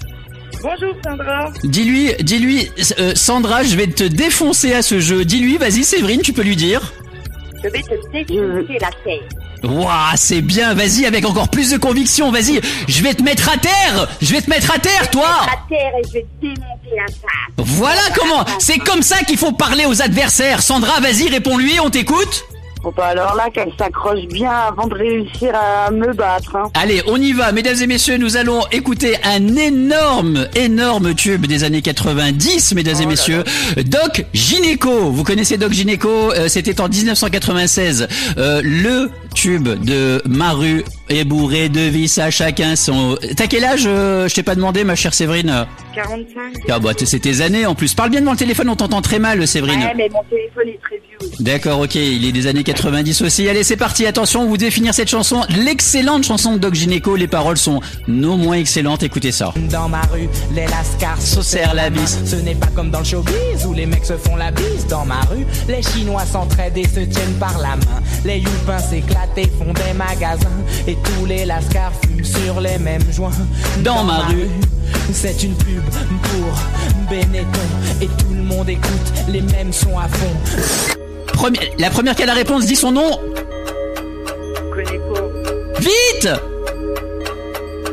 Bonjour 0.63 0.95
Sandra. 1.03 1.51
Dis-lui, 1.65 2.13
dis-lui, 2.21 2.71
euh, 2.97 3.11
Sandra, 3.15 3.63
je 3.63 3.75
vais 3.75 3.87
te 3.87 4.05
défoncer 4.05 4.73
à 4.73 4.81
ce 4.81 5.01
jeu. 5.01 5.25
Dis-lui, 5.25 5.57
vas-y, 5.57 5.83
Séverine, 5.83 6.21
tu 6.21 6.31
peux 6.31 6.41
lui 6.41 6.55
dire. 6.55 6.93
Je 7.61 7.67
vais 7.67 7.81
te 7.81 8.11
défoncer 8.13 8.77
la 8.79 8.89
tête. 9.03 9.29
Waouh, 9.61 10.15
c'est 10.15 10.39
bien, 10.41 10.73
vas-y, 10.73 11.05
avec 11.05 11.25
encore 11.25 11.49
plus 11.49 11.71
de 11.71 11.77
conviction, 11.77 12.31
vas-y. 12.31 12.61
Je 12.87 13.03
vais 13.03 13.13
te 13.13 13.23
mettre 13.23 13.49
à 13.49 13.57
terre 13.57 14.07
Je 14.21 14.31
vais 14.31 14.41
te 14.41 14.49
mettre 14.49 14.73
à 14.73 14.79
terre, 14.79 15.09
toi 15.11 15.27
À 15.27 15.67
terre 15.67 15.91
et 16.01 16.07
je 16.07 16.13
vais 16.13 16.21
te 16.21 16.41
démonter 16.41 16.95
la 16.95 17.07
face. 17.07 17.53
Voilà 17.57 18.01
comment 18.15 18.45
C'est 18.59 18.79
comme 18.79 19.01
ça 19.01 19.17
qu'il 19.25 19.37
faut 19.37 19.51
parler 19.51 19.85
aux 19.85 20.01
adversaires. 20.01 20.61
Sandra, 20.61 21.01
vas-y, 21.01 21.27
réponds-lui, 21.27 21.77
on 21.81 21.89
t'écoute. 21.89 22.45
Bon, 22.83 22.91
bah 22.97 23.05
alors 23.05 23.33
là, 23.35 23.49
qu'elle 23.53 23.71
s'accroche 23.79 24.25
bien 24.27 24.51
avant 24.51 24.87
de 24.87 24.93
réussir 24.95 25.53
à 25.55 25.89
me 25.89 26.11
battre. 26.13 26.55
Hein. 26.57 26.69
Allez, 26.73 27.01
on 27.07 27.15
y 27.15 27.31
va, 27.31 27.53
mesdames 27.53 27.77
et 27.81 27.87
messieurs, 27.87 28.17
nous 28.17 28.35
allons 28.35 28.59
écouter 28.73 29.15
un 29.23 29.55
énorme, 29.55 30.47
énorme 30.53 31.13
tube 31.15 31.45
des 31.45 31.63
années 31.63 31.81
90, 31.81 32.73
mesdames 32.75 33.01
et 33.01 33.05
messieurs, 33.05 33.43
Doc 33.85 34.25
Gynéco. 34.33 35.11
Vous 35.11 35.23
connaissez 35.23 35.57
Doc 35.57 35.71
Gynéco 35.71 36.09
Euh, 36.33 36.49
C'était 36.49 36.81
en 36.81 36.89
1996. 36.89 38.07
Euh, 38.37 38.61
le 38.63 39.09
tube 39.33 39.67
de 39.83 40.21
Maru 40.27 40.83
est 41.09 41.23
bourré 41.25 41.69
de 41.69 41.81
vis 41.81 42.17
à 42.19 42.31
chacun 42.31 42.75
son... 42.75 43.17
T'as 43.35 43.47
quel 43.47 43.63
âge 43.65 43.83
euh, 43.85 44.27
Je 44.27 44.35
t'ai 44.35 44.43
pas 44.43 44.55
demandé, 44.55 44.83
ma 44.83 44.95
chère 44.95 45.13
Séverine. 45.13 45.65
45. 45.93 46.63
Ah 46.69 46.79
bah 46.79 46.91
c'est 46.97 47.19
tes 47.19 47.41
années 47.41 47.65
en 47.65 47.75
plus. 47.75 47.93
Parle 47.93 48.09
bien 48.09 48.21
devant 48.21 48.31
le 48.31 48.37
téléphone, 48.37 48.69
on 48.69 48.75
t'entend 48.75 49.01
très 49.01 49.19
mal, 49.19 49.45
Séverine. 49.47 49.79
Ouais, 49.79 49.93
mais 49.95 50.09
mon 50.11 50.23
téléphone 50.23 50.67
est 50.69 50.79
très 50.81 50.95
vieux. 50.97 51.17
aussi. 51.21 51.43
D'accord, 51.43 51.81
ok, 51.81 51.95
il 51.95 52.25
est 52.25 52.31
des 52.31 52.47
années 52.47 52.63
90 52.63 53.21
aussi. 53.21 53.47
Allez, 53.47 53.63
c'est 53.63 53.77
parti, 53.77 54.05
attention, 54.05 54.47
vous 54.47 54.57
définir 54.57 54.93
cette 54.93 55.09
chanson, 55.09 55.43
l'excellente 55.49 56.23
chanson 56.23 56.53
de 56.53 56.57
Doc 56.57 56.73
Gynéco. 56.73 57.15
Les 57.15 57.27
paroles 57.27 57.57
sont 57.57 57.79
non 58.07 58.37
moins 58.37 58.55
excellentes, 58.55 59.03
écoutez 59.03 59.31
ça. 59.31 59.53
Dans 59.69 59.87
ma 59.89 60.01
rue, 60.01 60.29
les 60.55 60.65
lascars 60.65 61.21
Se 61.21 61.41
serrent 61.41 61.75
la 61.75 61.89
bise. 61.89 62.19
Ce 62.25 62.35
n'est 62.37 62.55
pas 62.55 62.67
comme 62.75 62.89
dans 62.89 62.99
le 62.99 63.05
showbiz 63.05 63.65
où 63.67 63.73
les 63.73 63.85
mecs 63.85 64.05
se 64.05 64.17
font 64.17 64.35
la 64.35 64.51
bise. 64.51 64.87
Dans 64.89 65.05
ma 65.05 65.21
rue, 65.21 65.45
les 65.67 65.81
Chinois 65.83 66.25
s'entraident 66.25 66.77
et 66.77 66.87
se 66.87 67.01
tiennent 67.01 67.37
par 67.39 67.57
la 67.59 67.75
main. 67.75 68.01
Les 68.25 68.39
youpins 68.39 68.79
s'éclatent 68.79 69.22
et 69.37 69.47
font 69.47 69.73
des 69.73 69.93
magasins. 69.93 70.49
Et 70.87 70.95
tous 70.95 71.25
les 71.25 71.45
lascars 71.45 71.93
fument 72.01 72.23
sur 72.23 72.61
les 72.61 72.77
mêmes 72.77 73.11
joints. 73.11 73.31
Dans 73.83 74.03
ma 74.03 74.19
rue. 74.27 74.47
c'est 75.11 75.43
une 75.43 75.55
pub 75.55 75.83
pour 76.23 76.53
Benetton. 77.09 77.47
Et 78.01 78.07
tout 78.07 78.33
le 78.33 78.43
monde 78.43 78.69
écoute 78.69 79.13
les 79.29 79.41
mêmes 79.41 79.73
sons 79.73 79.97
à 79.97 80.07
fond. 80.07 80.33
La 81.77 81.89
première 81.89 82.15
qui 82.15 82.23
a 82.23 82.25
la 82.25 82.33
réponse 82.33 82.65
dit 82.65 82.75
son 82.75 82.91
nom. 82.91 83.19
On 83.19 84.71
connaît 84.71 84.99
pas. 84.99 85.79
Vite 85.79 86.29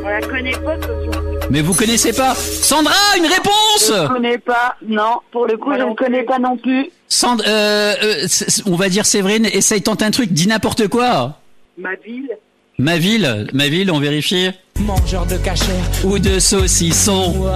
On 0.03 0.07
la 0.07 0.21
connaît 0.21 0.51
pas, 0.51 0.75
ce 0.81 1.11
son. 1.11 1.20
Mais 1.51 1.61
vous 1.61 1.73
connaissez 1.73 2.13
pas. 2.13 2.33
Sandra, 2.33 2.93
une 3.17 3.25
réponse 3.25 3.91
Je 3.91 4.07
connais 4.07 4.37
pas. 4.37 4.77
Non, 4.87 5.17
pour 5.31 5.47
le 5.47 5.57
coup, 5.57 5.73
je 5.73 5.83
ne 5.83 5.93
connais 5.95 6.23
pas 6.23 6.39
non 6.39 6.55
plus. 6.55 6.89
Sandra, 7.09 7.45
euh, 7.45 7.93
euh, 8.01 8.27
on 8.67 8.77
va 8.77 8.87
dire 8.87 9.05
Séverine, 9.05 9.45
essaye, 9.45 9.81
tente 9.81 10.01
un 10.01 10.11
truc, 10.11 10.31
dis 10.31 10.47
n'importe 10.47 10.87
quoi. 10.87 11.39
Ma 11.77 11.95
ville. 11.95 12.29
Ma 12.77 12.97
ville, 12.97 13.47
ma 13.51 13.67
ville, 13.67 13.91
on 13.91 13.99
vérifie. 13.99 14.51
Mangeur 14.79 15.25
de 15.25 15.37
cachère 15.37 15.83
Ou 16.03 16.17
de 16.17 16.39
saucisson. 16.39 17.53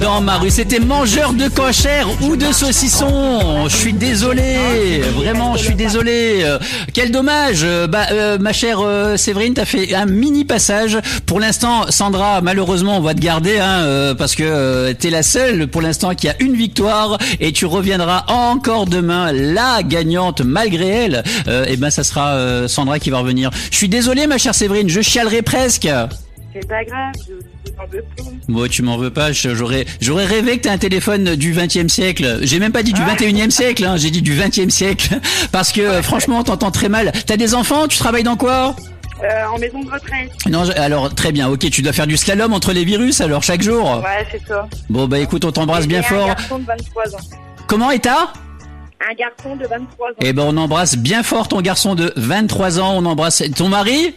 Dans 0.00 0.20
ma 0.20 0.38
rue, 0.38 0.50
c'était 0.50 0.78
mangeur 0.78 1.32
de 1.32 1.48
cochère 1.48 2.06
ou 2.22 2.36
de 2.36 2.52
saucisson. 2.52 3.66
Je 3.68 3.74
suis 3.74 3.92
désolé, 3.92 5.00
vraiment, 5.16 5.56
je 5.56 5.64
suis 5.64 5.74
désolé. 5.74 6.44
Quel 6.92 7.10
dommage. 7.10 7.66
Bah, 7.88 8.06
euh, 8.12 8.38
ma 8.38 8.52
chère 8.52 8.80
euh, 8.80 9.16
Séverine, 9.16 9.54
t'as 9.54 9.64
fait 9.64 9.94
un 9.94 10.06
mini 10.06 10.44
passage. 10.44 10.98
Pour 11.26 11.40
l'instant, 11.40 11.86
Sandra, 11.90 12.40
malheureusement, 12.40 12.98
on 12.98 13.00
va 13.00 13.14
te 13.14 13.20
garder, 13.20 13.58
hein, 13.58 13.82
euh, 13.82 14.14
parce 14.14 14.34
que 14.34 14.92
t'es 14.92 15.10
la 15.10 15.22
seule, 15.22 15.66
pour 15.66 15.80
l'instant, 15.80 16.14
qui 16.14 16.28
a 16.28 16.36
une 16.40 16.54
victoire, 16.54 17.18
et 17.40 17.52
tu 17.52 17.66
reviendras 17.66 18.24
encore 18.28 18.86
demain, 18.86 19.32
la 19.32 19.82
gagnante, 19.82 20.42
malgré 20.42 20.88
elle. 20.88 21.22
Et 21.68 21.76
ben, 21.76 21.90
ça 21.90 22.04
sera 22.04 22.68
Sandra 22.68 22.98
qui 22.98 23.10
va 23.10 23.18
revenir. 23.18 23.50
Je 23.70 23.76
suis 23.76 23.88
désolé, 23.88 24.26
ma 24.26 24.38
chère 24.38 24.54
Séverine, 24.54 24.88
je 24.88 25.00
chialerai 25.00 25.42
presque. 25.42 25.88
C'est 26.54 26.68
pas 26.68 26.84
grave, 26.84 27.12
je 27.26 27.34
je 27.66 27.72
n'en 27.76 27.86
veux 27.88 28.04
plus. 28.16 28.24
Moi, 28.46 28.68
tu 28.68 28.82
m'en 28.82 28.96
veux 28.96 29.10
pas. 29.10 29.32
J'aurais, 29.32 29.86
j'aurais 30.00 30.26
rêvé 30.26 30.56
que 30.56 30.62
t'aies 30.62 30.70
un 30.70 30.78
téléphone 30.78 31.34
du 31.34 31.52
20e 31.52 31.88
siècle. 31.88 32.38
J'ai 32.42 32.60
même 32.60 32.70
pas 32.70 32.84
dit 32.84 32.92
du 32.92 33.00
21e 33.00 33.50
siècle. 33.50 33.84
Hein, 33.84 33.96
j'ai 33.96 34.10
dit 34.10 34.22
du 34.22 34.34
20e 34.38 34.70
siècle. 34.70 35.18
Parce 35.52 35.72
que 35.72 35.80
euh, 35.80 36.02
franchement, 36.02 36.38
on 36.38 36.44
t'entend 36.44 36.70
très 36.70 36.88
mal. 36.88 37.10
T'as 37.26 37.36
des 37.36 37.54
enfants 37.54 37.88
Tu 37.88 37.98
travailles 37.98 38.22
dans 38.22 38.36
quoi? 38.36 38.76
Euh, 39.22 39.46
en 39.52 39.58
maison 39.58 39.82
de 39.82 39.90
retraite. 39.90 40.30
Non. 40.48 40.68
alors 40.70 41.12
très 41.14 41.32
bien. 41.32 41.48
Ok, 41.48 41.68
tu 41.70 41.82
dois 41.82 41.92
faire 41.92 42.06
du 42.06 42.16
slalom 42.16 42.52
entre 42.52 42.72
les 42.72 42.84
virus. 42.84 43.20
Alors 43.20 43.42
chaque 43.42 43.62
jour. 43.62 44.02
Ouais, 44.04 44.26
c'est 44.30 44.46
ça. 44.46 44.68
Bon 44.90 45.08
bah 45.08 45.18
écoute, 45.18 45.44
on 45.44 45.50
t'embrasse 45.52 45.88
bien 45.88 46.00
Et 46.00 46.04
fort. 46.04 46.30
Un 46.30 46.34
garçon 46.34 46.58
de 46.58 46.66
23 46.66 47.14
ans. 47.16 47.24
Comment 47.66 47.90
est 47.90 48.00
ta? 48.00 48.32
Un 49.10 49.14
garçon 49.14 49.56
de 49.56 49.66
23 49.66 50.08
ans. 50.08 50.12
Eh 50.20 50.32
ben, 50.32 50.44
on 50.46 50.56
embrasse 50.56 50.96
bien 50.96 51.22
fort 51.22 51.48
ton 51.48 51.60
garçon 51.60 51.94
de 51.94 52.12
23 52.16 52.78
ans. 52.78 52.94
On 52.96 53.04
embrasse 53.06 53.42
ton 53.56 53.68
mari? 53.68 54.14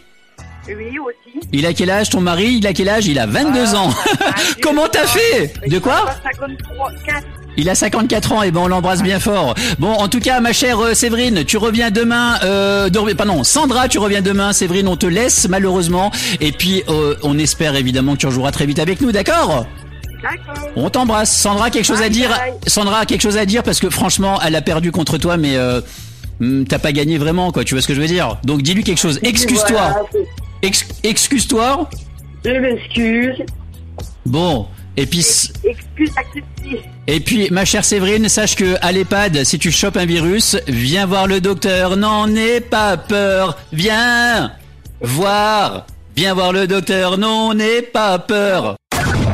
Aussi. 0.74 1.48
Il 1.54 1.66
a 1.66 1.74
quel 1.74 1.90
âge 1.90 2.10
ton 2.10 2.22
mari? 2.22 2.58
Il 2.60 2.68
a 2.68 2.74
quel 2.74 2.90
âge? 2.90 3.08
Il 3.08 3.20
a 3.20 3.26
22 3.26 3.76
ans. 3.76 3.90
Comment 4.62 4.88
t'as 4.88 5.08
fait? 5.08 5.54
De 5.68 5.80
quoi? 5.80 6.06
53, 6.24 6.92
4. 7.06 7.24
Il 7.60 7.70
a 7.70 7.76
54 7.76 8.32
ans 8.34 8.44
et 8.44 8.52
ben 8.52 8.62
on 8.62 8.68
l'embrasse 8.68 9.02
bien 9.02 9.20
fort. 9.20 9.56
Bon, 9.80 9.92
en 9.92 10.08
tout 10.08 10.20
cas, 10.20 10.40
ma 10.42 10.54
chère 10.54 10.80
euh, 10.80 10.94
Séverine, 10.94 11.44
tu 11.44 11.58
reviens 11.58 11.90
demain. 11.90 12.38
Euh, 12.44 12.90
pardon, 13.18 13.44
Sandra, 13.44 13.88
tu 13.88 13.98
reviens 13.98 14.22
demain. 14.22 14.54
Séverine, 14.54 14.88
on 14.88 14.96
te 14.96 15.08
laisse 15.08 15.48
malheureusement. 15.50 16.12
Et 16.40 16.52
puis, 16.52 16.84
euh, 16.88 17.16
on 17.24 17.40
espère 17.40 17.76
évidemment 17.76 18.14
que 18.14 18.20
tu 18.20 18.28
rejoueras 18.28 18.52
très 18.52 18.68
vite 18.68 18.78
avec 18.78 19.02
nous, 19.02 19.12
d'accord? 19.12 19.66
D'accord. 20.22 20.70
On 20.76 20.90
t'embrasse. 20.90 21.32
Sandra, 21.32 21.70
quelque 21.70 21.86
chose 21.86 22.02
à 22.02 22.10
dire? 22.10 22.30
bye. 22.30 22.54
Sandra, 22.68 23.06
quelque 23.06 23.22
chose 23.22 23.38
à 23.38 23.46
dire? 23.46 23.64
Parce 23.64 23.80
que 23.80 23.90
franchement, 23.90 24.40
elle 24.46 24.56
a 24.56 24.62
perdu 24.62 24.92
contre 24.92 25.18
toi, 25.18 25.38
mais 25.38 25.58
euh, 25.58 25.82
hmm, 26.40 26.64
t'as 26.66 26.80
pas 26.80 26.92
gagné 26.92 27.18
vraiment, 27.18 27.52
quoi. 27.52 27.64
Tu 27.64 27.74
vois 27.74 27.82
ce 27.82 27.88
que 27.88 27.96
je 27.96 28.02
veux 28.02 28.08
dire? 28.08 28.38
Donc, 28.44 28.62
dis-lui 28.62 28.84
quelque 28.84 29.00
chose. 29.00 29.20
Excuse-toi. 29.24 29.68
Voilà, 29.70 30.04
Ex- 30.68 30.86
Excuse-toi. 31.04 31.90
Je 32.44 32.52
m'excuse. 32.52 33.42
Bon. 34.26 34.68
Et 34.98 35.06
puis, 35.06 35.20
Excuse. 35.20 36.12
Et 37.08 37.20
puis, 37.22 37.48
ma 37.52 37.64
chère 37.64 37.86
Séverine, 37.86 38.28
sache 38.28 38.56
que 38.56 38.76
à 38.82 38.92
l'EHPAD, 38.92 39.44
si 39.46 39.58
tu 39.60 39.72
chopes 39.72 39.96
un 39.96 40.06
virus, 40.06 40.58
viens 40.68 41.06
voir 41.06 41.28
le 41.28 41.40
docteur. 41.40 41.96
N'en 41.96 42.28
aie 42.36 42.60
pas 42.60 42.98
peur. 42.98 43.58
Viens 43.72 44.52
voir. 45.00 45.86
Viens 46.18 46.34
voir 46.34 46.52
le 46.52 46.68
docteur. 46.68 47.18
Non, 47.18 47.54
n'aie 47.54 47.82
pas 47.82 48.20
peur. 48.20 48.76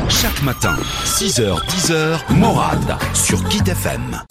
Chaque 0.10 0.44
matin, 0.44 0.76
6h, 1.06 1.60
10h, 1.66 2.20
Morad 2.36 2.96
sur 3.14 3.44
Kit 3.50 3.64
FM. 3.66 4.22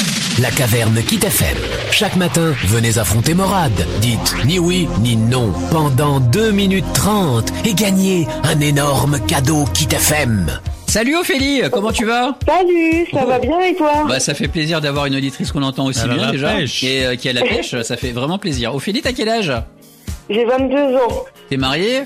La 0.40 0.50
caverne 0.50 1.00
Kit 1.06 1.18
FM. 1.24 1.56
Chaque 1.90 2.16
matin, 2.16 2.54
venez 2.64 2.98
affronter 2.98 3.34
Morad. 3.34 3.72
Dites 4.00 4.34
ni 4.46 4.58
oui 4.58 4.88
ni 5.00 5.16
non 5.16 5.52
pendant 5.70 6.20
2 6.20 6.50
minutes 6.52 6.84
30 6.94 7.52
et 7.66 7.74
gagnez 7.74 8.26
un 8.44 8.58
énorme 8.60 9.18
cadeau 9.26 9.64
Kit 9.74 9.88
FM. 9.94 10.46
Salut 10.86 11.16
Ophélie, 11.16 11.62
comment 11.70 11.92
tu 11.92 12.04
vas 12.04 12.36
Salut, 12.46 13.06
ça 13.12 13.24
va 13.24 13.38
bien 13.38 13.60
et 13.60 13.74
toi 13.74 14.04
Bah 14.08 14.20
ça 14.20 14.34
fait 14.34 14.48
plaisir 14.48 14.80
d'avoir 14.80 15.06
une 15.06 15.16
auditrice 15.16 15.52
qu'on 15.52 15.62
entend 15.62 15.86
aussi 15.86 16.00
Elle 16.04 16.14
bien 16.16 16.30
déjà 16.32 16.52
pêche. 16.54 16.82
et 16.84 17.04
euh, 17.06 17.16
qui 17.16 17.28
a 17.28 17.32
la 17.32 17.42
pêche, 17.42 17.74
ça 17.82 17.96
fait 17.96 18.10
vraiment 18.12 18.38
plaisir. 18.38 18.74
Ophélie, 18.74 19.00
t'as 19.02 19.12
quel 19.12 19.28
âge 19.28 19.52
J'ai 20.30 20.44
22 20.44 20.76
ans. 20.96 21.24
T'es 21.50 21.56
mariée 21.56 22.02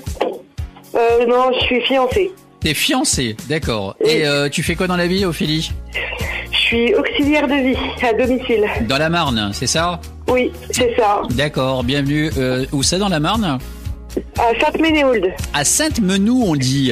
Euh, 0.95 1.25
non, 1.27 1.51
je 1.59 1.65
suis 1.65 1.81
fiancée. 1.81 2.31
T'es 2.59 2.73
fiancée, 2.73 3.35
d'accord. 3.49 3.95
Et 4.03 4.25
euh, 4.25 4.49
tu 4.49 4.63
fais 4.63 4.75
quoi 4.75 4.87
dans 4.87 4.97
la 4.97 5.07
vie 5.07 5.25
Ophélie? 5.25 5.71
Suis 6.67 6.93
auxiliaire 6.95 7.47
de 7.47 7.53
vie 7.53 7.77
à 8.05 8.13
domicile. 8.13 8.65
Dans 8.87 8.97
la 8.97 9.09
Marne, 9.09 9.51
c'est 9.53 9.67
ça 9.67 9.99
Oui, 10.29 10.51
c'est 10.71 10.93
ça. 10.97 11.21
D'accord, 11.31 11.83
bienvenue. 11.83 12.29
Euh, 12.37 12.65
où 12.73 12.83
ça 12.83 12.97
dans 12.97 13.09
la 13.09 13.19
Marne 13.19 13.57
À 14.37 14.59
Sainte-Ménéhould. 14.59 15.31
À 15.53 15.63
Sainte-Menou 15.63 16.43
on 16.45 16.55
dit. 16.55 16.91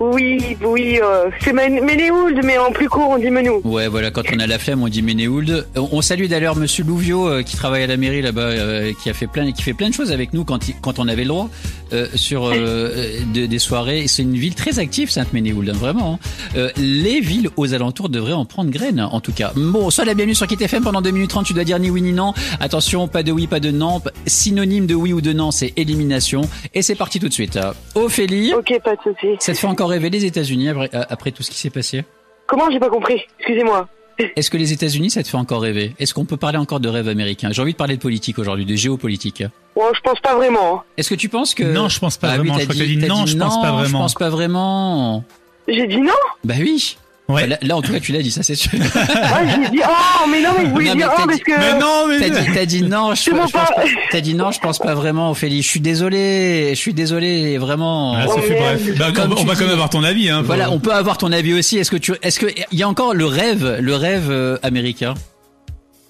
Oui, 0.00 0.56
oui, 0.64 0.98
euh, 1.02 1.28
c'est 1.44 1.52
Mén- 1.52 1.84
Ménéhould, 1.84 2.40
mais 2.42 2.56
en 2.56 2.72
plus 2.72 2.88
court, 2.88 3.10
on 3.10 3.18
dit 3.18 3.28
Menou. 3.30 3.60
Ouais, 3.64 3.86
voilà, 3.86 4.10
quand 4.10 4.22
on 4.34 4.38
a 4.38 4.46
la 4.46 4.58
flemme, 4.58 4.82
on 4.82 4.88
dit 4.88 5.02
Ménéhould. 5.02 5.66
On 5.76 5.88
on 5.92 6.00
salue 6.02 6.24
d'ailleurs 6.26 6.56
Monsieur 6.56 6.84
Louvio 6.84 7.28
euh, 7.28 7.42
qui 7.42 7.54
travaille 7.56 7.82
à 7.82 7.86
la 7.86 7.98
mairie 7.98 8.22
là-bas, 8.22 8.40
euh, 8.40 8.92
qui 9.02 9.10
a 9.10 9.12
fait 9.12 9.26
plein, 9.26 9.52
qui 9.52 9.62
fait 9.62 9.74
plein 9.74 9.90
de 9.90 9.94
choses 9.94 10.10
avec 10.12 10.32
nous 10.32 10.44
quand, 10.44 10.58
quand 10.80 10.98
on 10.98 11.06
avait 11.08 11.24
le 11.24 11.28
droit 11.28 11.50
euh, 11.92 12.06
sur 12.14 12.46
euh, 12.46 12.52
euh, 12.54 13.18
de- 13.34 13.44
des 13.44 13.58
soirées. 13.58 14.06
C'est 14.06 14.22
une 14.22 14.36
ville 14.36 14.54
très 14.54 14.78
active, 14.78 15.10
Sainte-Ménéhould, 15.10 15.68
hein, 15.68 15.72
vraiment. 15.74 16.14
hein. 16.14 16.28
Euh, 16.56 16.70
les 16.78 17.20
villes 17.20 17.50
aux 17.58 17.74
alentours 17.74 18.08
devraient 18.08 18.32
en 18.32 18.46
prendre 18.46 18.70
graine, 18.70 19.00
en 19.00 19.20
tout 19.20 19.32
cas. 19.32 19.52
Bon, 19.54 19.90
sois 19.90 20.06
la 20.06 20.14
bienvenue 20.14 20.34
sur 20.34 20.46
Kit 20.46 20.56
FM 20.58 20.82
pendant 20.82 21.02
2 21.02 21.10
minutes 21.10 21.28
30. 21.30 21.44
Tu 21.44 21.52
dois 21.52 21.64
dire 21.64 21.78
ni 21.78 21.90
oui 21.90 22.00
ni 22.00 22.12
non. 22.14 22.32
Attention, 22.60 23.06
pas 23.06 23.22
de 23.22 23.32
oui, 23.32 23.46
pas 23.46 23.60
de 23.60 23.70
non. 23.70 24.00
Synonyme 24.26 24.86
de 24.86 24.94
oui 24.94 25.12
ou 25.12 25.20
de 25.20 25.34
non, 25.34 25.50
c'est 25.50 25.74
élimination. 25.76 26.40
Et 26.72 26.80
c'est 26.80 26.94
parti 26.94 27.20
tout 27.20 27.28
de 27.28 27.34
suite. 27.34 27.58
Ophélie, 27.94 28.54
Ok, 28.54 28.72
pas 28.82 28.94
de 28.96 29.00
souci. 29.02 29.36
ça 29.40 29.52
te 29.52 29.58
fait 29.58 29.66
encore 29.66 29.89
rêver 29.90 30.10
les 30.10 30.24
États-Unis 30.24 30.68
après, 30.70 30.90
après 30.92 31.30
tout 31.32 31.42
ce 31.42 31.50
qui 31.50 31.58
s'est 31.58 31.70
passé 31.70 32.04
Comment 32.46 32.70
J'ai 32.70 32.80
pas 32.80 32.88
compris? 32.88 33.22
Excusez-moi. 33.38 33.88
Est-ce 34.36 34.50
que 34.50 34.56
les 34.58 34.72
États-Unis, 34.72 35.08
ça 35.10 35.22
te 35.22 35.28
fait 35.28 35.36
encore 35.38 35.62
rêver? 35.62 35.94
Est-ce 35.98 36.12
qu'on 36.12 36.26
peut 36.26 36.36
parler 36.36 36.58
encore 36.58 36.78
de 36.80 36.88
rêve 36.90 37.08
américain? 37.08 37.48
J'ai 37.52 37.62
envie 37.62 37.72
de 37.72 37.76
parler 37.78 37.96
de 37.96 38.02
politique 38.02 38.38
aujourd'hui, 38.38 38.66
de 38.66 38.74
géopolitique. 38.74 39.42
Je 39.76 40.00
pense 40.02 40.20
pas 40.20 40.34
vraiment. 40.34 40.76
hein. 40.76 40.82
Est-ce 40.98 41.08
que 41.08 41.14
tu 41.14 41.28
penses 41.30 41.54
que 41.54 41.62
Non, 41.64 41.88
je 41.88 41.98
pense 42.00 42.18
pas 42.18 42.32
Ah 42.32 42.36
vraiment. 42.36 42.58
Je 42.58 42.64
crois 42.64 42.74
que 42.74 42.82
dit 42.82 42.96
non, 42.98 43.24
je 43.24 43.36
pense 43.36 43.60
pas 43.62 43.68
Je 43.68 43.72
vraiment. 43.74 43.98
pense 44.00 44.14
pas 44.14 44.28
vraiment. 44.28 45.24
J'ai 45.68 45.86
dit 45.86 46.00
non? 46.00 46.12
Bah 46.44 46.54
oui. 46.60 46.98
Ouais. 47.30 47.46
Là, 47.46 47.58
là, 47.62 47.76
en 47.76 47.82
tout 47.82 47.92
cas, 47.92 48.00
tu 48.00 48.12
l'as 48.12 48.22
dit, 48.22 48.30
ça 48.30 48.42
c'est 48.42 48.54
sûr. 48.54 48.70
Ah, 48.94 49.40
j'ai 49.46 49.68
dit 49.70 49.80
oh, 49.84 50.26
mais 50.30 50.42
non, 50.42 50.50
mais 50.58 50.64
je 50.66 50.70
voulais 50.70 50.84
Non, 50.86 50.94
mais 50.94 51.00
dire 51.02 51.10
oh, 51.16 51.20
dit- 51.20 51.26
parce 51.26 51.40
que. 51.40 51.60
Mais 51.60 51.78
non, 51.78 52.06
mais 52.08 52.18
T'as 52.18 52.40
dit, 52.40 52.52
t'as 52.54 52.66
dit 52.66 52.82
non. 52.82 53.14
Je, 53.14 53.30
pense 53.30 53.52
pas- 53.52 53.64
pas. 53.66 53.82
T'as 54.10 54.20
dit 54.20 54.34
non. 54.34 54.50
Je 54.50 54.60
pense 54.60 54.78
pas 54.78 54.94
vraiment, 54.94 55.30
Ophélie. 55.30 55.62
Je 55.62 55.68
suis 55.68 55.80
désolé. 55.80 56.70
Je 56.70 56.78
suis 56.80 56.94
désolé, 56.94 57.58
vraiment. 57.58 58.14
Ah, 58.16 58.24
Oh, 58.28 58.32
Sophie, 58.34 58.50
merde. 58.52 58.78
bref. 58.82 58.98
Bah, 58.98 59.06
on, 59.38 59.44
va 59.44 59.54
quand 59.54 59.60
même 59.62 59.70
avoir 59.70 59.90
ton 59.90 60.02
avis. 60.04 60.28
Hein, 60.30 60.42
Voilà, 60.44 60.70
on 60.70 60.78
peut 60.78 60.92
avoir 60.92 61.18
ton 61.18 61.30
avis 61.32 61.54
aussi. 61.54 61.78
Est-ce 61.78 61.90
que 61.90 61.96
tu, 61.96 62.12
est-ce 62.22 62.40
que 62.40 62.46
il 62.72 62.78
y 62.78 62.82
a 62.82 62.88
encore 62.88 63.14
le 63.14 63.26
rêve, 63.26 63.78
le 63.80 63.94
rêve 63.94 64.28
euh, 64.30 64.58
américain? 64.62 65.14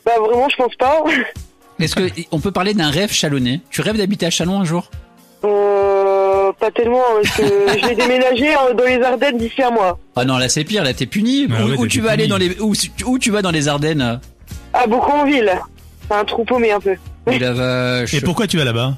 Bah, 0.07 0.13
vraiment, 0.25 0.49
je 0.49 0.57
pense 0.57 0.75
pas. 0.77 1.03
Est-ce 1.81 1.95
que 1.95 2.03
on 2.31 2.41
peut 2.41 2.51
parler 2.53 2.75
d'un 2.75 2.91
rêve 2.91 3.11
chalonnais 3.13 3.61
Tu 3.71 3.81
rêves 3.81 3.97
d'habiter 3.97 4.27
à 4.27 4.31
Chalon 4.31 4.61
un 4.61 4.65
jour? 4.65 4.91
Euh, 5.45 6.00
pas 6.59 6.71
tellement, 6.71 7.03
parce 7.23 7.37
que 7.37 7.43
je 7.81 7.87
vais 7.89 7.95
déménager 7.95 8.55
euh, 8.55 8.75
dans 8.75 8.85
les 8.85 9.03
Ardennes 9.03 9.39
d'ici 9.39 9.63
un 9.63 9.71
mois. 9.71 9.99
Ah 10.17 10.25
non, 10.25 10.39
là 10.39 10.49
c'est 10.49 10.65
pire, 10.65 10.85
là 10.85 10.93
t'es 10.95 11.07
puni. 11.07 11.47
Ah 11.51 11.65
où, 11.65 11.69
ouais, 11.71 11.77
où 11.79 11.83
t'es 11.83 11.89
tu 11.89 12.01
vas 12.01 12.11
puni. 12.11 12.23
aller 12.23 12.29
dans 12.29 12.39
les 12.39 12.59
où, 12.61 12.73
où 13.07 13.19
tu 13.19 13.31
vas 13.31 13.43
dans 13.43 13.51
les 13.51 13.69
Ardennes 13.69 14.21
À 14.73 14.87
Bouconville. 14.87 15.53
C'est 16.09 16.15
un 16.17 16.25
trou 16.25 16.45
paumé 16.45 16.73
un 16.73 16.81
peu. 16.81 16.95
La 17.27 17.53
vache. 17.53 18.15
Et 18.15 18.21
pourquoi 18.21 18.47
tu 18.47 18.57
vas 18.59 18.65
là-bas? 18.65 18.95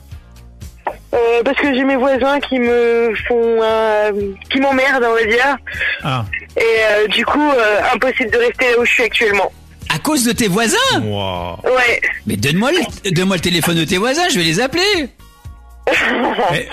Euh, 1.14 1.42
parce 1.44 1.58
que 1.58 1.74
j'ai 1.74 1.84
mes 1.84 1.96
voisins 1.96 2.40
qui 2.40 2.58
me 2.58 3.14
font... 3.28 3.60
euh, 3.62 4.12
qui 4.50 4.58
m'emmerdent, 4.60 5.04
on 5.06 5.14
va 5.14 5.24
dire. 5.24 5.56
Ah, 6.02 6.24
Et 6.56 6.60
euh, 6.62 7.06
du 7.08 7.24
coup, 7.26 7.38
euh, 7.50 7.80
impossible 7.94 8.30
de 8.30 8.38
rester 8.38 8.70
là 8.70 8.80
où 8.80 8.84
je 8.86 8.90
suis 8.92 9.02
actuellement. 9.02 9.52
À 9.94 9.98
cause 9.98 10.24
de 10.24 10.32
tes 10.32 10.48
voisins? 10.48 10.78
Wow. 11.02 11.58
Ouais. 11.70 12.00
Mais 12.26 12.36
donne-moi 12.36 12.70
le, 12.72 13.10
donne-moi 13.10 13.36
le 13.36 13.42
téléphone 13.42 13.76
de 13.76 13.84
tes 13.84 13.98
voisins, 13.98 14.26
je 14.30 14.38
vais 14.38 14.44
les 14.44 14.58
appeler. 14.60 15.08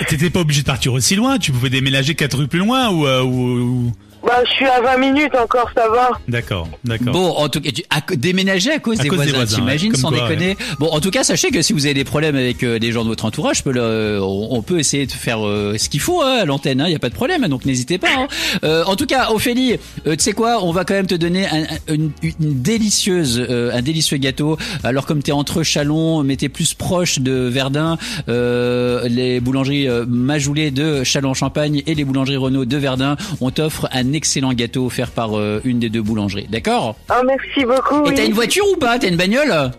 T'étais 0.08 0.30
pas 0.30 0.40
obligé 0.42 0.62
de 0.62 0.66
partir 0.68 0.94
aussi 0.94 1.16
loin, 1.16 1.38
tu 1.38 1.52
pouvais 1.52 1.70
déménager 1.70 2.16
quatre 2.16 2.38
rues 2.38 2.48
plus 2.48 2.60
loin 2.60 2.90
ou... 2.90 3.06
euh, 3.08 3.22
ou- 3.24 3.88
ou- 3.88 3.92
Bah, 4.26 4.44
je 4.46 4.52
suis 4.52 4.66
à 4.66 4.82
20 4.82 4.98
minutes 4.98 5.36
encore, 5.36 5.70
ça 5.76 5.88
va. 5.90 6.12
D'accord, 6.28 6.68
d'accord. 6.84 7.14
Bon, 7.14 7.30
en 7.30 7.48
tout 7.50 7.62
cas, 7.62 7.72
tu, 7.72 7.84
à- 7.90 8.02
déménager 8.16 8.72
à 8.72 8.80
cause 8.80 9.00
À 9.00 9.04
des 9.04 9.10
cause 9.10 9.20
des 9.26 9.32
voisins, 9.32 9.56
t'imagines, 9.58 9.96
sans 9.96 10.10
quoi, 10.10 10.28
déconner. 10.30 10.58
Bon, 10.80 10.88
en 10.88 11.00
tout 11.00 11.10
cas, 11.12 11.24
sachez 11.24 11.52
que 11.52 11.62
si 11.62 11.72
vous 11.74 11.86
avez 11.86 11.94
des 11.94 12.04
problèmes 12.04 12.36
avec 12.36 12.64
euh, 12.64 12.80
des 12.80 12.92
gens 12.92 13.04
de 13.04 13.10
votre 13.10 13.26
entourage, 13.26 13.64
le- 13.66 14.20
on, 14.22 14.48
on 14.52 14.62
peut 14.62 14.78
essayer 14.80 15.06
de 15.06 15.12
faire 15.12 15.46
euh, 15.48 15.76
ce 15.78 15.88
qu'il 15.90 16.02
faut 16.02 16.22
hein, 16.22 16.40
à 16.42 16.46
l'antenne, 16.46 16.84
il 16.86 16.92
y 16.92 16.96
a 16.96 17.00
pas 17.00 17.10
de 17.10 17.16
problème, 17.16 17.48
donc 17.48 17.66
n'hésitez 17.66 17.98
pas. 17.98 18.08
hein. 18.18 18.28
Euh, 18.64 18.84
en 18.86 18.96
tout 18.96 19.06
cas, 19.06 19.30
Ophélie, 19.32 19.78
euh, 20.06 20.16
tu 20.16 20.24
sais 20.24 20.34
quoi, 20.34 20.64
on 20.66 20.72
va 20.72 20.84
quand 20.84 20.96
même 20.96 21.08
te 21.08 21.16
donner 21.16 21.48
un, 21.48 21.64
un- 21.64 21.94
une, 21.94 22.12
une 22.24 22.62
délicieuse, 22.62 23.44
euh, 23.50 23.72
un 23.74 23.82
délicieux 23.82 24.18
gâteau. 24.18 24.58
Alors 24.84 25.06
comme 25.06 25.24
t'es 25.24 25.32
entre 25.32 25.64
Chalon, 25.64 26.24
mais 26.24 26.36
t'es 26.36 26.50
plus 26.50 26.74
proche 26.74 27.20
de 27.20 27.32
Verdun, 27.32 27.98
euh, 28.28 29.08
les 29.08 29.40
boulangeries 29.40 29.88
euh, 29.88 30.06
Majoulé 30.08 30.72
de 30.72 31.04
Chalon-Champagne 31.04 31.84
et 31.88 31.96
les 31.96 32.04
boulangeries 32.06 32.38
Renault 32.38 32.66
de 32.66 32.78
Verdun, 32.78 33.16
on 33.42 33.50
t'offre 33.52 33.88
un 33.92 34.09
excellent 34.14 34.54
gâteau 34.54 34.86
offert 34.86 35.12
par 35.12 35.38
euh, 35.38 35.62
une 35.64 35.80
des 35.80 35.90
deux 35.90 36.02
boulangeries. 36.02 36.48
D'accord 36.50 36.96
Ah, 37.10 37.22
merci 37.26 37.66
beaucoup. 37.66 38.06
et 38.06 38.10
oui. 38.10 38.16
t'as 38.16 38.26
une 38.26 38.34
voiture 38.34 38.66
ou 38.72 38.78
pas? 38.78 39.00
T'as 39.00 39.08
une 39.10 39.18
bagnole? 39.18 39.72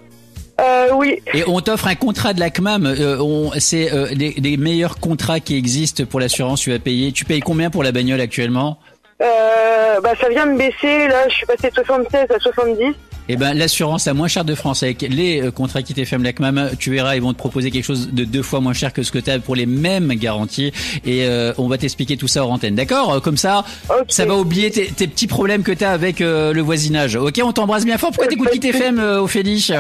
Euh, 0.60 0.88
oui. 0.94 1.16
Et 1.32 1.42
on 1.46 1.60
t'offre 1.60 1.86
un 1.86 1.94
contrat 1.94 2.34
de 2.34 2.40
la 2.40 2.50
CMAM. 2.50 2.84
Euh, 2.86 3.48
c'est 3.58 3.92
euh, 3.92 4.08
les, 4.12 4.32
les 4.36 4.56
meilleurs 4.56 4.98
contrats 4.98 5.40
qui 5.40 5.56
existent 5.56 6.04
pour 6.04 6.20
l'assurance. 6.20 6.60
Tu 6.60 6.70
vas 6.70 6.78
payer. 6.78 7.12
Tu 7.12 7.24
payes 7.24 7.40
combien 7.40 7.70
pour 7.70 7.82
la 7.82 7.92
bagnole 7.92 8.20
actuellement? 8.20 8.78
Euh, 9.22 10.00
bah, 10.02 10.12
ça 10.20 10.28
vient 10.28 10.46
de 10.46 10.56
baisser, 10.56 11.08
là, 11.08 11.28
je 11.28 11.34
suis 11.34 11.46
passé 11.46 11.68
de 11.68 11.74
76 11.74 12.26
à 12.34 12.38
70. 12.38 12.94
Eh 13.32 13.36
ben 13.36 13.54
l'assurance 13.54 14.06
la 14.06 14.14
moins 14.14 14.26
chère 14.26 14.44
de 14.44 14.56
France 14.56 14.82
avec 14.82 15.02
les 15.02 15.40
euh, 15.40 15.50
contrats 15.52 15.82
qui 15.82 15.94
t'FM 15.94 16.24
la 16.24 16.32
CMAM, 16.32 16.72
tu 16.80 16.90
verras, 16.90 17.14
ils 17.14 17.22
vont 17.22 17.32
te 17.32 17.38
proposer 17.38 17.70
quelque 17.70 17.84
chose 17.84 18.08
de 18.10 18.24
deux 18.24 18.42
fois 18.42 18.58
moins 18.58 18.72
cher 18.72 18.92
que 18.92 19.04
ce 19.04 19.12
que 19.12 19.20
tu 19.20 19.30
as 19.30 19.38
pour 19.38 19.54
les 19.54 19.66
mêmes 19.66 20.08
garanties. 20.14 20.72
Et 21.06 21.24
euh, 21.26 21.52
on 21.56 21.68
va 21.68 21.78
t'expliquer 21.78 22.16
tout 22.16 22.26
ça 22.26 22.42
hors 22.42 22.50
antenne. 22.50 22.74
D'accord? 22.74 23.12
Euh, 23.12 23.20
Comme 23.20 23.36
ça, 23.36 23.64
ça 24.08 24.24
va 24.24 24.34
oublier 24.34 24.72
tes, 24.72 24.86
tes 24.88 25.06
petits 25.06 25.28
problèmes 25.28 25.62
que 25.62 25.70
tu 25.70 25.84
as 25.84 25.92
avec 25.92 26.20
euh, 26.20 26.52
le 26.52 26.60
voisinage. 26.60 27.14
Ok, 27.14 27.40
on 27.40 27.52
t'embrasse 27.52 27.84
bien 27.84 27.98
fort. 27.98 28.10
Pourquoi 28.10 28.26
t'écoutes 28.26 28.50
Kit 28.50 28.66
FM, 28.66 28.98
euh, 28.98 29.20
Ophélie? 29.20 29.70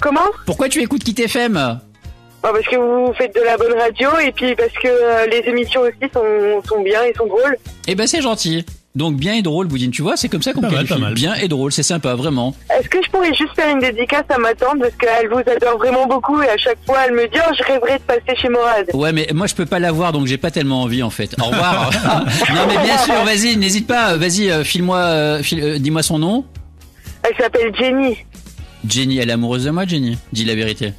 Comment? 0.00 0.20
Pourquoi 0.46 0.70
tu 0.70 0.80
écoutes 0.80 1.04
Kit 1.04 1.20
FM 1.20 1.58
Ah, 1.58 1.80
Parce 2.40 2.64
que 2.66 2.76
vous 2.76 3.12
faites 3.12 3.34
de 3.34 3.42
la 3.42 3.58
bonne 3.58 3.74
radio 3.78 4.08
et 4.24 4.32
puis 4.32 4.56
parce 4.56 4.72
que 4.72 5.28
les 5.28 5.46
émissions 5.50 5.82
aussi 5.82 6.10
sont, 6.14 6.62
sont 6.66 6.82
bien 6.82 7.02
et 7.04 7.12
sont 7.12 7.26
drôles. 7.26 7.58
Eh 7.86 7.94
ben 7.94 8.06
c'est 8.06 8.22
gentil. 8.22 8.64
Donc 8.96 9.16
bien 9.16 9.34
et 9.34 9.42
drôle, 9.42 9.68
Boudine, 9.68 9.92
tu 9.92 10.02
vois, 10.02 10.16
c'est 10.16 10.28
comme 10.28 10.42
ça 10.42 10.52
qu'on 10.52 10.62
mal, 10.62 10.72
qualifie. 10.72 10.98
mal. 11.00 11.14
Bien 11.14 11.34
et 11.34 11.46
drôle, 11.46 11.70
c'est 11.70 11.84
sympa, 11.84 12.14
vraiment. 12.16 12.56
Est-ce 12.76 12.88
que 12.88 12.98
je 13.04 13.08
pourrais 13.10 13.32
juste 13.32 13.54
faire 13.54 13.68
une 13.72 13.78
dédicace 13.78 14.24
à 14.28 14.38
ma 14.38 14.52
tante 14.54 14.80
parce 14.80 14.94
qu'elle 14.96 15.28
vous 15.28 15.38
adore 15.38 15.78
vraiment 15.78 16.06
beaucoup 16.08 16.42
et 16.42 16.48
à 16.48 16.56
chaque 16.56 16.78
fois 16.84 16.96
elle 17.06 17.14
me 17.14 17.28
dit 17.28 17.38
oh, 17.38 17.52
je 17.56 17.62
rêverais 17.72 17.98
de 17.98 18.02
passer 18.02 18.36
chez 18.36 18.48
Morad. 18.48 18.86
Ouais, 18.92 19.12
mais 19.12 19.28
moi 19.32 19.46
je 19.46 19.54
peux 19.54 19.64
pas 19.66 19.78
l'avoir, 19.78 20.10
donc 20.12 20.26
j'ai 20.26 20.38
pas 20.38 20.50
tellement 20.50 20.82
envie 20.82 21.04
en 21.04 21.10
fait. 21.10 21.36
Au 21.40 21.44
revoir. 21.44 21.90
non 22.52 22.66
mais 22.66 22.82
bien 22.82 22.98
sûr, 22.98 23.14
vas-y, 23.24 23.56
n'hésite 23.56 23.86
pas, 23.86 24.16
vas-y, 24.16 24.50
euh, 24.50 24.64
file-moi, 24.64 24.96
euh, 24.98 25.42
file- 25.42 25.62
euh, 25.62 25.78
dis-moi 25.78 26.02
son 26.02 26.18
nom. 26.18 26.44
Elle 27.22 27.36
s'appelle 27.36 27.72
Jenny. 27.78 28.16
Jenny, 28.88 29.18
elle 29.18 29.30
est 29.30 29.34
amoureuse 29.34 29.66
de 29.66 29.70
moi, 29.70 29.86
Jenny? 29.86 30.18
Dis 30.32 30.44
la 30.44 30.56
vérité. 30.56 30.94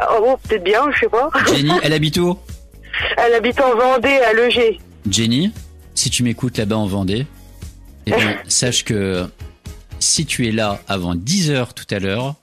Oh, 0.00 0.20
bon, 0.22 0.36
peut-être 0.48 0.62
bien, 0.62 0.82
je 0.94 1.00
sais 1.00 1.08
pas. 1.08 1.30
Jenny, 1.52 1.72
elle 1.82 1.92
habite 1.94 2.16
où? 2.18 2.38
Elle 3.16 3.34
habite 3.34 3.60
en 3.60 3.74
Vendée 3.76 4.18
à 4.28 4.32
Leger. 4.32 4.78
Jenny, 5.10 5.52
si 5.98 6.10
tu 6.10 6.22
m'écoutes 6.22 6.56
là-bas 6.58 6.76
en 6.76 6.86
Vendée, 6.86 7.26
eh 8.06 8.12
bien, 8.12 8.36
sache 8.46 8.84
que 8.84 9.26
si 9.98 10.26
tu 10.26 10.46
es 10.46 10.52
là 10.52 10.80
avant 10.86 11.16
10 11.16 11.50
heures 11.50 11.74
tout 11.74 11.86
à 11.90 11.98
l'heure, 11.98 12.36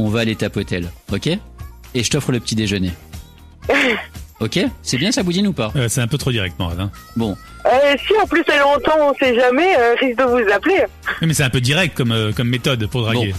on 0.00 0.08
va 0.08 0.20
aller 0.20 0.34
tapoter, 0.34 0.80
ok? 1.12 1.28
Et 1.94 2.02
je 2.02 2.10
t'offre 2.10 2.32
le 2.32 2.40
petit 2.40 2.56
déjeuner. 2.56 2.90
Ok? 4.40 4.58
C'est 4.82 4.96
bien 4.98 5.12
ça, 5.12 5.22
Boudine, 5.22 5.46
ou 5.46 5.52
pas? 5.52 5.70
Euh, 5.76 5.88
c'est 5.88 6.00
un 6.00 6.08
peu 6.08 6.18
trop 6.18 6.32
direct, 6.32 6.58
Morad. 6.58 6.80
Hein. 6.80 6.90
Bon, 7.14 7.36
Euh, 7.64 7.94
si 8.04 8.12
en 8.20 8.26
plus 8.26 8.42
elle 8.52 8.62
entend, 8.62 8.96
on 8.98 9.14
sait 9.14 9.36
jamais, 9.36 9.76
euh, 9.78 9.94
risque 10.00 10.18
de 10.18 10.24
vous 10.24 10.52
appeler. 10.52 10.82
Mais 11.20 11.32
c'est 11.32 11.44
un 11.44 11.50
peu 11.50 11.60
direct 11.60 11.96
comme, 11.96 12.10
euh, 12.10 12.32
comme 12.32 12.48
méthode 12.48 12.84
pour 12.88 13.02
draguer. 13.02 13.32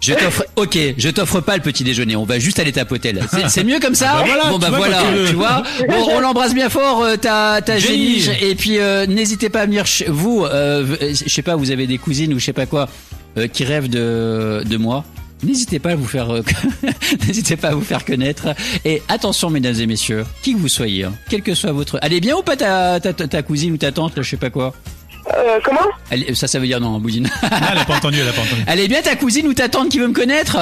Je 0.00 0.14
t'offre, 0.14 0.44
ok, 0.56 0.78
je 0.96 1.08
t'offre 1.10 1.40
pas 1.40 1.56
le 1.56 1.62
petit 1.62 1.84
déjeuner, 1.84 2.16
on 2.16 2.24
va 2.24 2.38
juste 2.38 2.58
aller 2.58 2.72
tapoter 2.72 3.12
là. 3.12 3.22
C'est, 3.30 3.48
c'est 3.50 3.64
mieux 3.64 3.78
comme 3.80 3.94
ça 3.94 4.14
Bah 4.14 4.24
voilà, 4.26 4.44
Bon 4.50 4.58
bah 4.58 4.70
voilà, 4.70 5.02
tu 5.28 5.34
vois. 5.34 5.62
Bon, 5.88 6.08
on 6.12 6.20
l'embrasse 6.20 6.54
bien 6.54 6.70
fort, 6.70 7.02
euh, 7.02 7.16
ta, 7.16 7.60
ta. 7.60 7.78
Jenny. 7.78 8.24
Et 8.40 8.54
puis 8.54 8.78
euh, 8.78 9.06
n'hésitez 9.06 9.50
pas 9.50 9.60
à 9.60 9.66
venir 9.66 9.84
chez 9.86 10.06
vous. 10.08 10.44
Euh, 10.44 10.96
je 11.00 11.28
sais 11.28 11.42
pas, 11.42 11.54
vous 11.56 11.70
avez 11.70 11.86
des 11.86 11.98
cousines 11.98 12.32
ou 12.32 12.38
je 12.38 12.46
sais 12.46 12.52
pas 12.54 12.66
quoi 12.66 12.88
euh, 13.36 13.46
qui 13.46 13.64
rêvent 13.64 13.90
de 13.90 14.62
de 14.64 14.76
moi. 14.78 15.04
N'hésitez 15.42 15.78
pas 15.78 15.90
à 15.92 15.94
vous 15.94 16.06
faire, 16.06 16.30
euh, 16.34 16.42
n'hésitez 17.26 17.56
pas 17.56 17.68
à 17.68 17.74
vous 17.74 17.80
faire 17.84 18.04
connaître. 18.04 18.48
Et 18.84 19.02
attention, 19.08 19.48
mesdames 19.50 19.78
et 19.80 19.86
messieurs, 19.86 20.24
qui 20.42 20.52
que 20.54 20.58
vous 20.58 20.68
soyez, 20.68 21.04
hein, 21.04 21.14
quel 21.30 21.42
que 21.42 21.54
soit 21.54 21.72
votre, 21.72 21.98
elle 22.02 22.12
est 22.12 22.20
bien 22.20 22.36
ou 22.36 22.42
pas 22.42 22.56
ta 22.56 23.00
ta, 23.00 23.12
ta, 23.14 23.26
ta 23.26 23.42
cousine 23.42 23.72
ou 23.72 23.76
ta 23.78 23.90
tante, 23.92 24.16
là, 24.16 24.22
je 24.22 24.28
sais 24.30 24.36
pas 24.36 24.50
quoi. 24.50 24.74
Euh, 25.34 25.58
comment 25.64 25.80
Elle, 26.10 26.34
ça, 26.36 26.46
ça 26.46 26.58
veut 26.58 26.66
dire 26.66 26.80
non, 26.80 26.98
Boudine. 26.98 27.28
Ah, 27.42 27.70
elle 27.72 27.78
a 27.78 27.84
pas 27.84 27.96
entendu, 27.96 28.18
elle 28.20 28.28
a 28.28 28.32
pas 28.32 28.40
entendu. 28.42 28.62
elle 28.66 28.80
est 28.80 28.88
bien 28.88 29.02
ta 29.02 29.16
cousine 29.16 29.46
ou 29.46 29.54
ta 29.54 29.68
tante 29.68 29.88
qui 29.88 29.98
veut 29.98 30.08
me 30.08 30.14
connaître? 30.14 30.56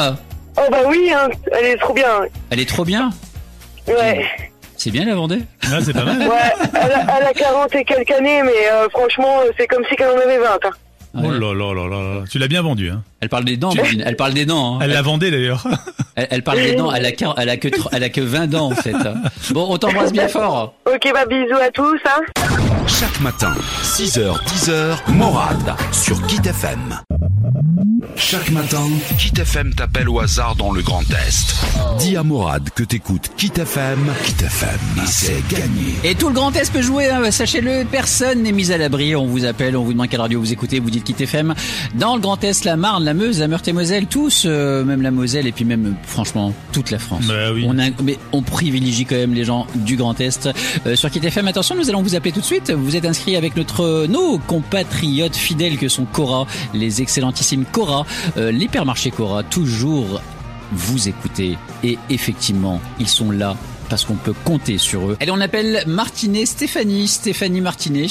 Oh 0.57 0.65
bah 0.71 0.79
oui, 0.87 1.11
hein, 1.15 1.29
elle 1.53 1.67
est 1.67 1.77
trop 1.77 1.95
bien. 1.95 2.09
Elle 2.51 2.61
est 2.61 2.69
trop 2.69 2.85
bien? 2.85 3.11
Ouais, 3.87 4.27
C'est 4.77 4.91
bien 4.91 5.05
la 5.07 5.15
Vendée? 5.15 5.41
Ah, 5.65 5.79
c'est 5.83 5.93
pas 5.93 6.05
mal. 6.05 6.19
ouais, 6.19 6.69
elle 6.75 6.93
a, 6.93 7.19
elle 7.21 7.27
a 7.27 7.33
40 7.33 7.75
et 7.77 7.85
quelques 7.85 8.11
années, 8.11 8.43
mais 8.43 8.69
euh, 8.71 8.89
franchement, 8.91 9.37
c'est 9.57 9.67
comme 9.67 9.83
si 9.89 9.95
elle 9.99 10.09
en 10.09 10.21
avait 10.21 10.39
20. 10.39 10.45
hein. 10.65 10.71
Oh 11.15 11.31
là 11.31 11.55
là 11.55 11.73
là 11.75 11.89
là 11.89 12.15
là. 12.21 12.25
Tu 12.31 12.39
l'as 12.39 12.49
bien 12.49 12.61
vendu, 12.63 12.91
hein. 12.91 13.03
Elle 13.21 13.31
parle 13.31 13.45
des 13.45 13.57
dents, 13.57 13.71
Boudine. 13.75 14.03
Elle 14.07 14.15
parle 14.17 14.35
des 14.35 14.45
dents. 14.45 14.75
hein. 14.77 14.81
Elle 14.83 14.91
l'a 14.93 15.01
vendé 15.03 15.31
d'ailleurs. 15.31 15.65
Elle, 16.17 16.29
elle 16.31 16.43
parle 16.43 16.59
des 16.59 16.75
dents. 16.75 16.93
Elle 16.93 17.07
a, 17.07 17.11
quar- 17.13 17.35
elle 17.39 17.49
a 17.49 17.57
que, 17.57 17.69
tr- 17.69 17.89
elle 17.93 18.05
a 18.05 18.09
que 18.11 18.21
20 18.21 18.47
dents, 18.49 18.67
en 18.73 18.75
fait. 18.75 18.95
Bon, 19.51 19.67
on 19.71 19.79
t'embrasse 19.79 20.13
bien 20.13 20.29
fort. 20.29 20.75
Ok, 20.87 21.11
bah 21.15 21.25
bisous 21.25 21.57
à 21.61 21.71
tous. 21.71 21.99
Hein. 22.05 22.21
Chaque 22.89 23.21
matin, 23.21 23.53
6h, 23.83 24.43
10h, 24.47 25.13
Morad 25.13 25.77
sur 25.93 26.21
Kit 26.27 26.41
FM. 26.43 26.99
Chaque 28.19 28.51
matin, 28.51 28.85
Kit 29.17 29.33
FM 29.41 29.73
t'appelle 29.75 30.09
au 30.09 30.19
hasard 30.19 30.57
dans 30.57 30.73
le 30.73 30.83
Grand 30.83 31.05
Est. 31.11 31.55
Dis 32.01 32.17
à 32.17 32.25
Morad 32.25 32.69
que 32.75 32.83
t'écoutes 32.83 33.31
Kit 33.37 33.53
FM, 33.57 34.13
Kit 34.25 34.45
FM, 34.45 35.07
c'est 35.07 35.47
gagné. 35.49 35.95
Et 36.03 36.17
tout 36.17 36.29
le 36.29 36.35
Grand 36.35 36.55
Est 36.57 36.71
peut 36.73 36.83
jouer, 36.83 37.09
hein, 37.09 37.31
sachez-le, 37.31 37.85
personne 37.91 38.43
n'est 38.43 38.53
mis 38.53 38.73
à 38.73 38.77
l'abri. 38.77 39.15
On 39.15 39.27
vous 39.27 39.45
appelle, 39.45 39.77
on 39.77 39.85
vous 39.85 39.93
demande 39.93 40.09
quelle 40.09 40.21
radio 40.21 40.41
vous 40.41 40.53
écoutez, 40.53 40.81
vous 40.81 40.91
dites 40.91 41.05
Kit 41.05 41.15
FM. 41.17 41.55
Dans 41.95 42.17
le 42.17 42.21
Grand 42.21 42.43
Est, 42.43 42.65
la 42.65 42.77
Marne, 42.77 43.05
la 43.05 43.15
Meuse, 43.15 43.39
la 43.39 43.47
Meurthe-et-Moselle, 43.47 44.07
tous, 44.07 44.43
euh, 44.47 44.85
même 44.85 45.01
la 45.01 45.13
Moselle, 45.13 45.47
et 45.47 45.53
puis 45.53 45.65
même, 45.65 45.87
euh, 45.87 45.93
franchement, 46.03 46.53
toute 46.73 46.91
la 46.91 46.99
France. 46.99 47.25
Bah 47.27 47.53
oui. 47.55 47.67
On 47.69 47.79
a, 47.79 47.91
mais 48.03 48.19
on 48.33 48.43
privilégie 48.43 49.07
quand 49.07 49.17
même 49.17 49.33
les 49.33 49.45
gens 49.45 49.67
du 49.77 49.97
Grand 49.97 50.21
Est. 50.21 50.49
Euh, 50.87 50.97
sur 50.97 51.09
Kit 51.11 51.25
FM, 51.25 51.47
attention, 51.47 51.77
nous 51.77 51.89
allons 51.89 52.03
vous 52.03 52.17
appeler 52.17 52.33
tout 52.33 52.41
de 52.41 52.45
suite. 52.45 52.73
Vous 52.73 52.97
êtes 52.97 53.07
inscrits 53.07 53.37
avec 53.37 53.57
notre, 53.57 54.07
nos 54.07 54.39
compatriotes 54.39 55.37
fidèles 55.37 55.79
que 55.79 55.89
sont 55.89 56.05
Cora, 56.05 56.47
les 56.75 57.01
excellentissimes 57.01 57.65
Cora, 57.65 58.01
euh, 58.01 58.08
l'hypermarché 58.37 59.11
Cora, 59.11 59.43
toujours 59.43 60.21
vous 60.73 61.09
écoutez. 61.09 61.57
Et 61.83 61.99
effectivement, 62.11 62.81
ils 63.01 63.09
sont 63.09 63.31
là 63.31 63.57
parce 63.89 64.05
qu'on 64.05 64.17
peut 64.17 64.35
compter 64.45 64.77
sur 64.77 65.09
eux. 65.11 65.17
Allez, 65.21 65.31
on 65.31 65.41
appelle 65.41 65.83
Martinet 65.87 66.45
Stéphanie. 66.45 67.09
Stéphanie 67.09 67.61
Martinet. 67.63 68.07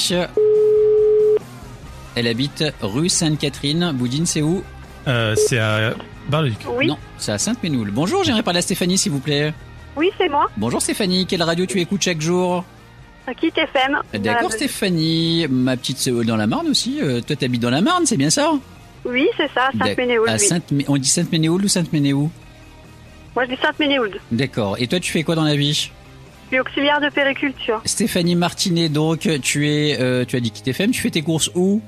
Elle 2.14 2.26
habite 2.26 2.64
rue 2.82 3.08
Sainte-Catherine. 3.08 3.92
Boudine, 3.94 4.26
c'est 4.26 4.42
où? 4.42 4.64
Euh, 5.06 5.34
c'est 5.36 5.58
à 5.58 5.94
Bar-le-Duc. 6.28 6.58
Oui, 6.76 6.88
Non, 6.88 6.98
c'est 7.16 7.32
à 7.32 7.38
Sainte-Ménoul. 7.38 7.90
Bonjour, 7.92 8.24
j'aimerais 8.24 8.42
parler 8.42 8.58
à 8.58 8.62
Stéphanie, 8.62 8.98
s'il 8.98 9.12
vous 9.12 9.20
plaît. 9.20 9.54
oui 9.96 10.10
c'est 10.18 10.28
moi. 10.28 10.48
Bonjour 10.56 10.82
Stéphanie, 10.82 11.26
quelle 11.26 11.42
radio 11.42 11.64
tu 11.64 11.80
écoutes 11.80 12.02
chaque 12.02 12.20
jour? 12.20 12.64
Kit 13.40 13.52
FM. 13.54 13.98
D'accord 14.22 14.50
Stéphanie, 14.52 15.46
ma 15.50 15.76
petite 15.76 15.98
c'est 15.98 16.10
dans 16.10 16.36
la 16.36 16.46
Marne 16.46 16.66
aussi. 16.68 16.98
Euh, 17.02 17.20
toi 17.20 17.36
t'habites 17.36 17.60
dans 17.60 17.70
la 17.70 17.82
Marne, 17.82 18.04
c'est 18.06 18.16
bien 18.16 18.30
ça? 18.30 18.52
Oui, 19.08 19.26
c'est 19.36 19.50
ça, 19.52 19.70
Sainte-Ménéhould. 19.78 20.28
À 20.28 20.34
oui. 20.34 20.38
Sainte 20.40 20.72
on 20.88 20.96
dit 20.96 21.08
Sainte-Ménéhould 21.08 21.64
ou 21.64 21.68
Sainte-Ménéhould 21.68 22.30
Moi, 23.34 23.44
je 23.46 23.54
dis 23.54 23.60
Sainte-Ménéhould. 23.60 24.20
D'accord. 24.30 24.76
Et 24.78 24.86
toi 24.86 25.00
tu 25.00 25.10
fais 25.10 25.22
quoi 25.22 25.34
dans 25.34 25.44
la 25.44 25.56
vie? 25.56 25.90
Je 26.50 26.56
suis 26.56 26.60
auxiliaire 26.60 27.00
de 27.00 27.10
périculture. 27.10 27.80
Stéphanie 27.84 28.34
Martinet, 28.34 28.88
donc 28.88 29.28
tu 29.42 29.68
es, 29.68 30.00
euh, 30.00 30.24
tu 30.24 30.36
as 30.36 30.40
dit 30.40 30.50
quitter 30.50 30.70
FM, 30.70 30.92
tu 30.92 31.00
fais 31.00 31.10
tes 31.10 31.22
courses 31.22 31.50
où? 31.54 31.82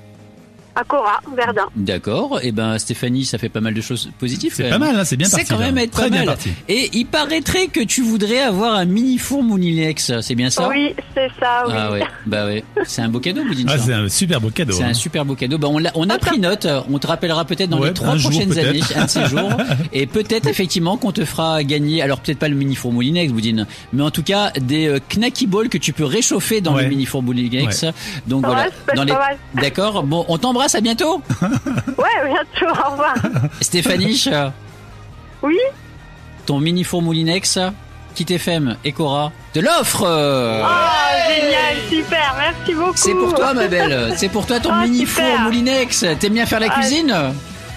À 0.81 0.85
Cora, 0.85 1.21
Verdun. 1.37 1.67
D'accord. 1.77 2.41
Et 2.43 2.53
ben 2.53 2.79
Stéphanie, 2.79 3.27
ça 3.27 3.37
fait 3.37 3.51
pas 3.51 3.61
mal 3.61 3.75
de 3.75 3.81
choses 3.83 4.09
positives. 4.19 4.53
C'est 4.55 4.65
quand 4.65 4.71
pas 4.71 4.79
mal, 4.79 4.97
hein, 4.97 5.05
c'est 5.05 5.17
bien 5.17 5.29
C'est 5.29 5.37
parti. 5.39 5.53
quand 5.53 5.59
là. 5.59 5.67
même 5.67 5.77
être 5.79 5.91
Très 5.91 6.05
pas 6.05 6.09
bien 6.09 6.19
mal. 6.21 6.27
parti. 6.29 6.51
Et 6.69 6.89
il 6.95 7.05
paraîtrait 7.07 7.67
que 7.67 7.81
tu 7.81 8.01
voudrais 8.03 8.41
avoir 8.41 8.75
un 8.77 8.87
mini 8.87 9.19
four 9.19 9.43
Mounilex, 9.43 10.13
c'est 10.23 10.35
bien 10.35 10.49
ça? 10.49 10.69
Oui, 10.69 10.95
c'est 11.15 11.29
ça, 11.39 11.65
oui. 11.67 11.75
Ah 11.77 11.93
ouais, 11.93 12.03
bah 12.25 12.47
ouais. 12.47 12.65
C'est 12.85 13.03
un 13.03 13.09
beau 13.11 13.21
cadeau, 13.21 13.45
Boudine. 13.45 13.67
Ah, 13.71 13.77
c'est 13.79 13.93
un 13.93 14.09
super 14.09 14.41
beau 14.41 14.49
cadeau. 14.51 14.73
C'est 14.73 14.85
hein. 14.85 14.89
un 14.91 14.95
super 14.95 15.25
beau 15.27 15.35
cadeau. 15.35 15.59
Bah, 15.59 15.69
on, 15.71 16.09
a 16.11 16.19
pris 16.19 16.39
note. 16.39 16.67
On 16.91 16.99
te 16.99 17.07
rappellera 17.07 17.45
peut-être 17.45 17.69
dans 17.69 17.79
Ouais, 17.81 17.89
les 17.89 17.95
trois 17.95 18.17
jour, 18.17 18.31
prochaines 18.31 18.59
années, 18.59 18.81
un 18.97 19.05
de 19.05 19.11
ces 19.11 19.27
jours. 19.27 19.51
Et 19.93 20.07
peut-être 20.07 20.47
effectivement 20.47 20.97
qu'on 20.97 21.13
te 21.13 21.25
fera 21.27 21.63
gagner, 21.63 22.01
alors 22.01 22.21
peut-être 22.21 22.39
pas 22.39 22.49
le 22.49 22.55
mini 22.57 22.75
four 22.75 22.93
Moulinex, 22.93 23.33
Boudine, 23.33 23.67
mais 23.93 24.03
en 24.03 24.11
tout 24.11 24.23
cas 24.23 24.51
des 24.59 24.87
euh, 24.89 24.99
knacky 25.15 25.47
balls 25.47 25.69
que 25.69 25.79
tu 25.79 25.93
peux 25.93 26.05
réchauffer 26.05 26.61
dans 26.63 26.75
Ouais. 26.75 26.85
le 26.85 26.89
mini 26.89 27.05
four 27.05 27.23
Moulinex. 27.23 27.85
Donc 28.27 28.43
Ça 28.43 28.49
voilà. 28.49 28.67
Dans 28.95 29.05
les... 29.05 29.13
D'accord. 29.61 30.05
Bon, 30.05 30.25
on 30.29 30.39
t'embrasse. 30.39 30.70
À 30.75 30.81
bientôt. 30.81 31.23
Ouais, 31.99 32.29
bientôt, 32.33 32.67
au 32.87 32.91
revoir. 32.93 33.15
Stéphanie, 33.61 34.25
Oui 35.43 35.59
ton 36.47 36.59
mini 36.59 36.83
four 36.85 37.01
Moulinex, 37.03 37.59
Kit 38.15 38.27
FM 38.29 38.77
et 38.85 38.91
Cora 38.93 39.31
de 39.55 39.61
l'offre. 39.61 40.03
Oh, 40.03 41.29
génial, 41.29 41.77
super, 41.89 42.35
merci 42.39 42.75
beaucoup. 42.75 42.93
C'est 42.97 43.15
pour 43.15 43.35
toi, 43.35 43.55
ma 43.55 43.69
belle. 43.69 44.15
C'est 44.17 44.29
pour 44.29 44.47
toi 44.47 44.59
ton 44.59 44.71
Ah, 44.73 44.83
mini 44.85 45.07
super. 45.07 45.25
four 45.27 45.39
Moulinex. 45.41 46.05
T'aimes 46.19 46.33
bien 46.35 46.47
faire 46.47 46.59
la 46.61 46.67
Ah, 46.71 46.75
cuisine 46.81 47.15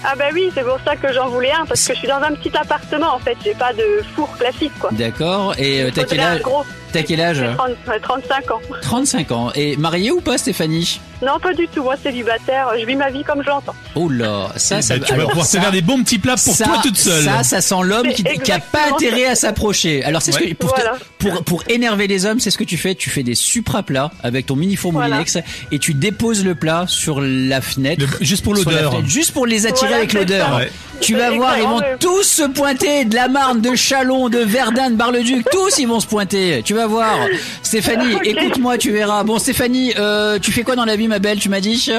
Ah 0.04 0.14
bah 0.18 0.26
oui, 0.34 0.50
c'est 0.56 0.64
pour 0.64 0.80
ça 0.86 0.96
que 0.96 1.14
j'en 1.14 1.28
voulais 1.30 1.52
un, 1.52 1.66
parce 1.66 1.86
que 1.88 1.94
je 1.94 2.00
suis 2.00 2.08
dans 2.08 2.22
un 2.22 2.34
petit 2.34 2.56
appartement, 2.58 3.14
en 3.16 3.20
fait. 3.20 3.38
J'ai 3.44 3.54
pas 3.54 3.74
de 3.74 3.84
four 4.16 4.36
classique, 4.38 4.72
quoi. 4.80 4.90
D'accord. 4.92 5.54
Et 5.60 5.84
euh, 5.84 5.92
t'as 5.94 6.04
quel 6.06 6.20
âge 6.22 6.42
gros. 6.42 6.66
T'as 6.94 7.04
quel 7.04 7.20
âge? 7.22 7.38
J'ai 7.38 7.56
30 7.56 7.70
euh, 7.90 8.00
35 8.02 8.52
ans. 8.52 8.62
35 8.82 9.32
ans. 9.32 9.52
Et 9.56 9.76
marié 9.78 10.12
ou 10.12 10.22
pas, 10.22 10.38
Stéphanie? 10.38 11.02
Non, 11.26 11.40
pas 11.42 11.54
du 11.54 11.68
tout. 11.70 11.84
Moi, 11.84 11.96
célibataire, 12.02 12.68
je 12.80 12.86
vis 12.86 12.96
ma 12.96 13.10
vie 13.10 13.24
comme 13.24 13.42
je 13.44 13.48
l'entends. 13.48 13.74
Oh 13.96 14.10
là, 14.10 14.50
ça, 14.58 14.82
ça. 14.82 14.98
Bah, 14.98 15.06
tu 15.08 15.16
vas 15.16 15.26
pouvoir 15.26 15.46
te 15.48 15.52
ça- 15.54 15.62
faire 15.62 15.72
des 15.72 15.82
bons 15.82 16.04
petits 16.04 16.20
plats 16.20 16.36
pour 16.36 16.54
ça, 16.54 16.66
toi 16.66 16.80
toute 16.84 16.98
seule. 16.98 17.24
Ça, 17.24 17.44
ça 17.44 17.62
sent 17.62 17.76
l'homme 17.84 18.10
qui, 18.10 18.24
C'est 18.28 18.38
qui 18.44 18.52
a 18.52 18.60
pas 18.60 18.92
intérêt 18.94 19.24
ça. 19.26 19.32
à 19.32 19.36
s'approcher. 19.36 20.04
Alors, 20.04 20.22
c'est 20.22 20.34
ce 20.34 20.40
Ouais. 20.40 20.50
que, 20.50 20.54
pour, 20.56 20.74
te- 20.74 20.82
Voilà. 20.82 20.98
pour, 21.20 21.44
pour 21.46 21.64
énerver 21.70 22.08
les 22.08 22.26
hommes, 22.26 22.40
c'est 22.42 22.52
ce 22.52 22.58
que 22.58 22.64
tu 22.66 22.78
fais. 22.78 22.94
Tu 22.94 23.10
fais 23.10 23.24
des 23.24 23.36
supra 23.36 23.84
plats 23.84 24.12
avec 24.22 24.46
ton 24.48 24.56
mini 24.58 24.76
four 24.76 24.92
Voilà. 24.92 25.08
Moulinex 25.16 25.38
et 25.72 25.80
tu 25.80 25.94
déposes 25.94 26.44
le 26.44 26.56
plat 26.56 26.86
sur 26.88 27.22
la 27.22 27.62
fenêtre. 27.62 28.06
Le- 28.20 28.26
juste 28.26 28.44
pour 28.44 28.54
l'odeur. 28.54 29.04
Juste 29.06 29.32
pour 29.32 29.46
les 29.48 29.66
attirer 29.66 29.88
Voilà, 29.88 29.98
avec 30.04 30.14
l'odeur. 30.14 30.58
Ouais. 30.58 30.72
Tu 31.00 31.16
vas 31.16 31.32
voir, 31.32 31.58
ils 31.58 31.64
vont 31.64 31.82
tous 32.00 32.24
se 32.24 32.44
pointer 32.44 33.04
de 33.06 33.16
la 33.16 33.28
Marne, 33.28 33.60
de 33.62 33.76
Chalon, 33.76 34.30
de 34.30 34.38
Verdun, 34.40 34.90
de 34.92 34.96
Bar-le-Duc. 34.96 35.46
Tous 35.52 35.78
ils 35.80 35.88
vont 35.88 36.00
se 36.00 36.08
pointer. 36.08 36.62
Tu 36.64 36.74
vas 36.74 36.83
voir. 36.88 37.18
Stéphanie, 37.62 38.16
écoute-moi, 38.24 38.78
tu 38.78 38.92
verras. 38.92 39.24
Bon, 39.24 39.40
Stéphanie, 39.40 39.94
euh, 39.98 40.40
tu 40.40 40.52
fais 40.52 40.64
quoi 40.64 40.76
dans 40.76 40.86
la 40.86 40.96
vie, 40.96 41.08
ma 41.08 41.20
belle 41.20 41.40
Tu 41.40 41.50
m'as 41.50 41.60
dit 41.60 41.92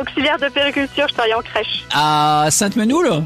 Auxiliaire 0.00 0.38
de 0.38 0.48
périculture, 0.48 1.06
je 1.08 1.14
travaille 1.14 1.34
en 1.34 1.42
crèche. 1.42 1.84
À 1.92 2.46
Sainte-Menoule 2.50 3.24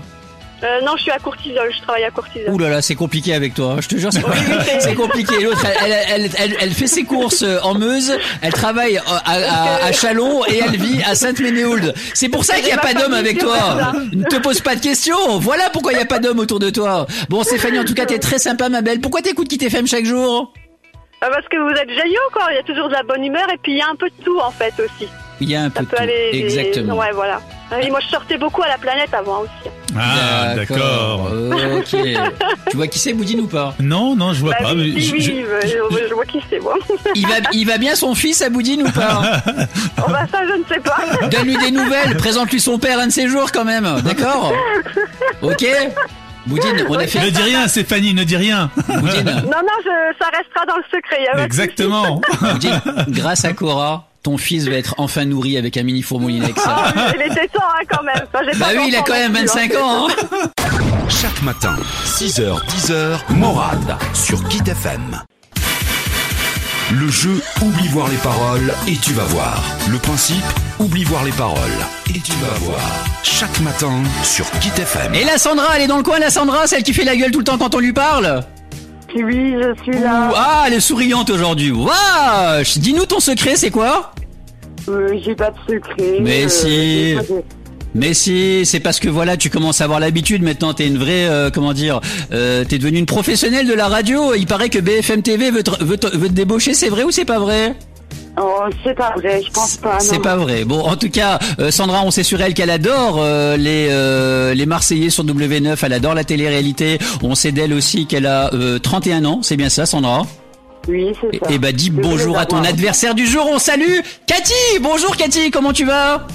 Euh, 0.65 0.81
non, 0.85 0.97
je 0.97 1.03
suis 1.03 1.11
à 1.13 1.19
Courtisol, 1.19 1.71
je 1.77 1.83
travaille 1.83 2.05
à 2.05 2.11
Courtisol. 2.11 2.51
Ouh 2.51 2.59
là 2.59 2.69
là, 2.71 2.83
c'est 2.83 2.95
compliqué 2.97 3.33
avec 3.35 3.53
toi. 3.55 3.77
Je 3.81 3.87
te 3.87 3.97
jure, 3.97 4.11
c'est 4.13 4.25
Oui, 4.89 4.95
compliqué. 4.97 5.41
L'autre, 5.43 5.65
elle, 5.85 5.93
elle, 5.93 6.23
elle, 6.25 6.31
elle- 6.39 6.57
elle 6.59 6.71
fait 6.73 6.87
ses 6.89 7.05
courses 7.05 7.43
euh, 7.43 7.59
en 7.63 7.75
Meuse, 7.75 8.13
elle 8.43 8.53
travaille 8.53 8.97
euh, 8.97 9.01
à, 9.25 9.35
à, 9.35 9.85
à 9.85 9.93
Chalon 9.93 10.45
et 10.47 10.59
elle 10.65 10.77
vit 10.77 11.01
à 11.05 11.15
Sainte-Ménéhould. 11.15 11.95
C'est 12.15 12.29
pour 12.31 12.45
ça 12.45 12.55
qu'il 12.57 12.65
n'y 12.65 12.73
a 12.73 12.79
pas 12.79 12.95
d'homme 12.95 13.13
avec 13.15 13.39
toi. 13.39 13.93
Ne 14.13 14.25
te 14.25 14.37
pose 14.37 14.61
pas 14.63 14.75
de 14.75 14.81
questions. 14.81 15.39
Voilà 15.39 15.69
pourquoi 15.71 15.93
il 15.93 15.97
n'y 15.97 16.03
a 16.03 16.07
pas 16.07 16.19
d'homme 16.19 16.39
autour 16.41 16.59
de 16.59 16.71
toi. 16.71 17.07
Bon, 17.29 17.45
Stéphanie, 17.45 17.79
en 17.79 17.85
tout 17.85 17.95
cas, 17.95 18.07
t'es 18.07 18.19
très 18.19 18.39
sympa, 18.41 18.69
ma 18.69 18.81
belle. 18.81 19.01
Pourquoi 19.01 19.21
t'écoutes 19.23 19.49
Kit 19.49 19.63
FM 19.65 19.87
chaque 19.87 20.07
jour? 20.07 20.53
Parce 21.21 21.47
que 21.49 21.57
vous 21.57 21.71
êtes 21.79 21.91
joyeux, 21.93 22.19
quoi. 22.33 22.45
Il 22.51 22.57
y 22.57 22.59
a 22.59 22.63
toujours 22.63 22.89
de 22.89 22.95
la 22.95 23.03
bonne 23.03 23.25
humeur 23.25 23.47
et 23.53 23.59
puis 23.59 23.73
il 23.73 23.79
y 23.79 23.83
a 23.83 23.89
un 23.91 23.97
peu 23.97 24.09
de 24.09 24.25
tout, 24.25 24.39
en 24.41 24.51
fait, 24.51 24.73
aussi. 24.79 25.09
Il 25.41 25.49
y 25.51 25.55
a 25.55 25.63
un 25.63 25.71
Ça 25.71 25.81
peu 25.81 25.85
de 25.85 25.91
peut 25.91 25.97
tout. 25.97 26.03
aller. 26.03 26.31
Exactement. 26.33 26.97
Ouais, 26.97 27.11
voilà. 27.15 27.41
Ah 27.71 27.77
oui, 27.83 27.91
moi, 27.91 28.01
je 28.01 28.09
sortais 28.09 28.39
beaucoup 28.39 28.63
à 28.63 28.69
la 28.69 28.79
planète 28.79 29.13
avant 29.13 29.41
aussi. 29.43 29.71
Ah, 29.97 30.55
d'accord. 30.57 31.31
Ok. 31.77 31.97
tu 32.71 32.77
vois 32.77 32.87
qui 32.89 32.99
c'est, 32.99 33.13
Boudine 33.13 33.41
ou 33.41 33.47
pas? 33.47 33.75
Non, 33.79 34.17
non, 34.17 34.33
je 34.33 34.41
vois 34.41 34.53
Bah 34.53 34.59
pas. 34.69 34.75
oui, 34.75 34.93
mais 34.95 35.01
oui, 35.01 35.03
je- 35.03 35.13
oui, 35.33 35.45
je- 35.63 35.69
je, 36.03 36.09
je 36.09 36.15
vois 36.15 36.25
qui 36.25 36.41
c'est, 36.49 36.61
moi. 36.61 36.75
il 37.15 37.27
va, 37.27 37.35
il 37.53 37.67
va 37.67 37.79
bien 37.79 37.95
son 37.95 38.15
fils 38.15 38.41
à 38.43 38.49
Boudine 38.49 38.83
ou 38.87 38.91
pas? 38.91 39.23
Oh, 39.99 40.11
bah, 40.11 40.21
ça, 40.33 40.41
je 40.47 40.53
ne 40.55 40.65
sais 40.73 40.81
pas. 40.81 40.97
Donne-lui 41.29 41.57
des 41.59 41.71
nouvelles, 41.71 42.17
présente-lui 42.17 42.61
son 42.61 42.79
père 42.79 42.99
un 43.01 43.09
de 43.09 43.13
ces 43.13 43.29
jours 43.29 43.51
quand 43.53 43.65
même, 43.65 43.87
d'accord? 44.05 44.53
Ok? 45.43 45.67
Boudine, 46.49 46.85
on 46.89 46.95
a 46.95 47.07
fait... 47.07 47.21
Ne 47.21 47.31
dis 47.31 47.43
rien, 47.43 47.69
Stéphanie, 47.69 48.15
ne 48.15 48.25
dis 48.25 48.37
rien. 48.37 48.71
Boudine, 48.77 49.25
Non, 49.25 49.61
non, 49.63 49.79
je, 49.85 50.17
ça 50.19 50.27
restera 50.37 50.67
dans 50.67 50.77
le 50.77 50.85
secret. 50.91 51.45
Exactement. 51.45 52.21
Boudine, 52.41 52.81
grâce 53.09 53.45
à 53.45 53.53
Cora, 53.53 54.09
ton 54.23 54.39
fils 54.39 54.67
va 54.69 54.77
être 54.77 54.95
enfin 54.99 55.25
nourri 55.25 55.57
avec 55.57 55.77
un 55.77 55.83
mini 55.83 56.03
four 56.03 56.21
Moulinex. 56.21 56.61
Ah, 56.67 56.93
il 57.15 57.23
était 57.23 57.49
temps, 57.49 57.61
hein, 57.63 57.85
quand 57.89 58.03
même. 58.03 58.27
Enfin, 58.33 58.45
Bah 58.59 58.67
oui, 58.77 58.87
il 58.89 58.97
a 58.97 59.03
quand 59.03 59.15
même 59.15 59.33
non 59.33 59.39
plus, 59.41 59.47
25 59.47 59.75
hein. 59.75 59.79
ans, 59.81 60.09
hein 60.09 60.51
Chaque 61.09 61.43
matin, 61.43 61.77
6h, 62.05 62.65
10h, 62.67 63.19
Morad 63.35 63.97
sur 64.15 64.43
Kit 64.49 64.63
FM. 64.67 65.23
Le 66.91 67.09
jeu 67.09 67.41
Oublie 67.63 67.89
voir 67.89 68.09
les 68.09 68.17
paroles 68.17 68.73
et 68.87 68.97
tu 68.97 69.13
vas 69.13 69.25
voir. 69.25 69.63
Le 69.91 69.99
principe 69.99 70.45
Oublie 70.79 71.05
voir 71.05 71.25
les 71.25 71.33
paroles 71.33 71.59
et 72.09 72.19
tu 72.21 72.33
vas 72.33 72.55
voir. 72.61 72.81
Chaque 73.23 73.61
matin 73.61 73.93
sur 74.23 74.51
Kit 74.61 74.71
FM. 74.77 75.15
Et 75.15 75.25
la 75.25 75.37
Sandra, 75.39 75.77
elle 75.77 75.83
est 75.83 75.87
dans 75.87 75.99
le 75.99 76.03
coin, 76.03 76.19
la 76.19 76.31
Sandra, 76.31 76.67
celle 76.67 76.83
qui 76.83 76.95
fait 76.95 77.05
la 77.05 77.17
gueule 77.17 77.31
tout 77.31 77.41
le 77.41 77.45
temps 77.45 77.59
quand 77.59 77.75
on 77.75 77.79
lui 77.79 77.93
parle 77.93 78.43
Oui, 79.15 79.55
je 79.61 79.83
suis 79.83 79.97
Ouh, 79.99 80.03
là. 80.03 80.31
Ah, 80.35 80.65
elle 80.67 80.75
est 80.75 80.81
souriante 80.81 81.29
aujourd'hui. 81.31 81.71
Wesh 81.73 82.79
Dis-nous 82.79 83.05
ton 83.07 83.21
secret, 83.21 83.57
c'est 83.57 83.71
quoi? 83.71 84.13
Euh, 84.89 85.09
J'ai 85.23 85.35
pas 85.35 85.51
de 85.51 85.57
secret. 85.75 86.19
Mais 86.23 86.45
Euh, 86.45 86.49
si. 86.49 87.17
Mais 87.99 88.15
si, 88.15 88.65
c'est 88.65 88.81
parce 88.81 89.01
que 89.01 89.09
voilà, 89.09 89.37
tu 89.37 89.51
commences 89.51 89.81
à 89.81 89.85
avoir 89.85 90.01
l'habitude 90.01 90.43
maintenant, 90.43 90.73
t'es 90.73 90.87
une 90.87 90.99
vraie, 90.99 91.27
euh, 91.29 91.51
comment 91.51 91.73
dire, 91.73 92.01
euh, 92.33 92.65
t'es 92.65 92.79
devenue 92.79 92.99
une 92.99 93.07
professionnelle 93.07 93.67
de 93.67 93.75
la 93.75 93.89
radio. 93.89 94.35
Il 94.35 94.47
paraît 94.47 94.69
que 94.69 94.79
BFM 94.79 95.23
TV 95.23 95.51
veut 95.51 95.63
te, 95.63 95.85
veut 95.85 95.97
te, 95.97 96.07
veut 96.17 96.29
te 96.29 96.33
débaucher, 96.33 96.75
c'est 96.75 96.89
vrai 96.89 97.03
ou 97.05 97.11
c'est 97.11 97.25
pas 97.25 97.39
vrai? 97.39 97.75
Oh, 98.41 98.61
c'est 98.85 98.95
pas 98.95 99.15
vrai, 99.17 99.43
je 99.45 99.51
pense 99.51 99.79
pas. 99.79 99.99
C'est 99.99 100.23
pas 100.23 100.37
vrai. 100.37 100.65
Bon, 100.65 100.81
en 100.81 100.95
tout 100.95 101.11
cas, 101.11 101.41
euh, 101.59 101.73
Sandra, 101.73 102.05
on 102.05 102.13
sait 102.13 102.23
sur 102.23 102.41
elle 102.41 102.55
qu'elle 102.55 102.71
adore 102.71 103.17
euh, 103.19 103.57
les 103.57 103.89
euh, 103.91 104.55
les 104.55 104.65
Marseillais 104.65 105.11
sur 105.11 105.25
W9, 105.25 105.77
elle 105.83 105.93
adore 105.93 106.15
la 106.15 106.23
télé-réalité. 106.23 106.99
On 107.25 107.35
sait 107.35 107.51
d'elle 107.51 107.73
aussi 107.73 108.07
qu'elle 108.07 108.27
a 108.27 108.55
euh, 108.55 108.79
31 108.79 109.25
ans, 109.25 109.41
c'est 109.43 109.57
bien 109.57 109.69
ça, 109.69 109.87
Sandra? 109.87 110.25
Oui, 110.87 111.09
c'est 111.21 111.37
Et, 111.37 111.41
ça. 111.45 111.51
et 111.53 111.59
bah 111.59 111.73
dis 111.73 111.87
Je 111.87 111.93
voulais 111.93 112.09
bonjour 112.09 112.39
à 112.39 112.47
ton 112.47 112.63
adversaire 112.63 113.17
du 113.17 113.27
jour. 113.27 113.45
On 113.51 113.59
salue 113.59 113.99
Cathy. 114.27 114.55
Bonjour 114.81 115.17
Cathy, 115.17 115.51
comment 115.51 115.73
tu 115.73 115.85
vas? 115.85 116.27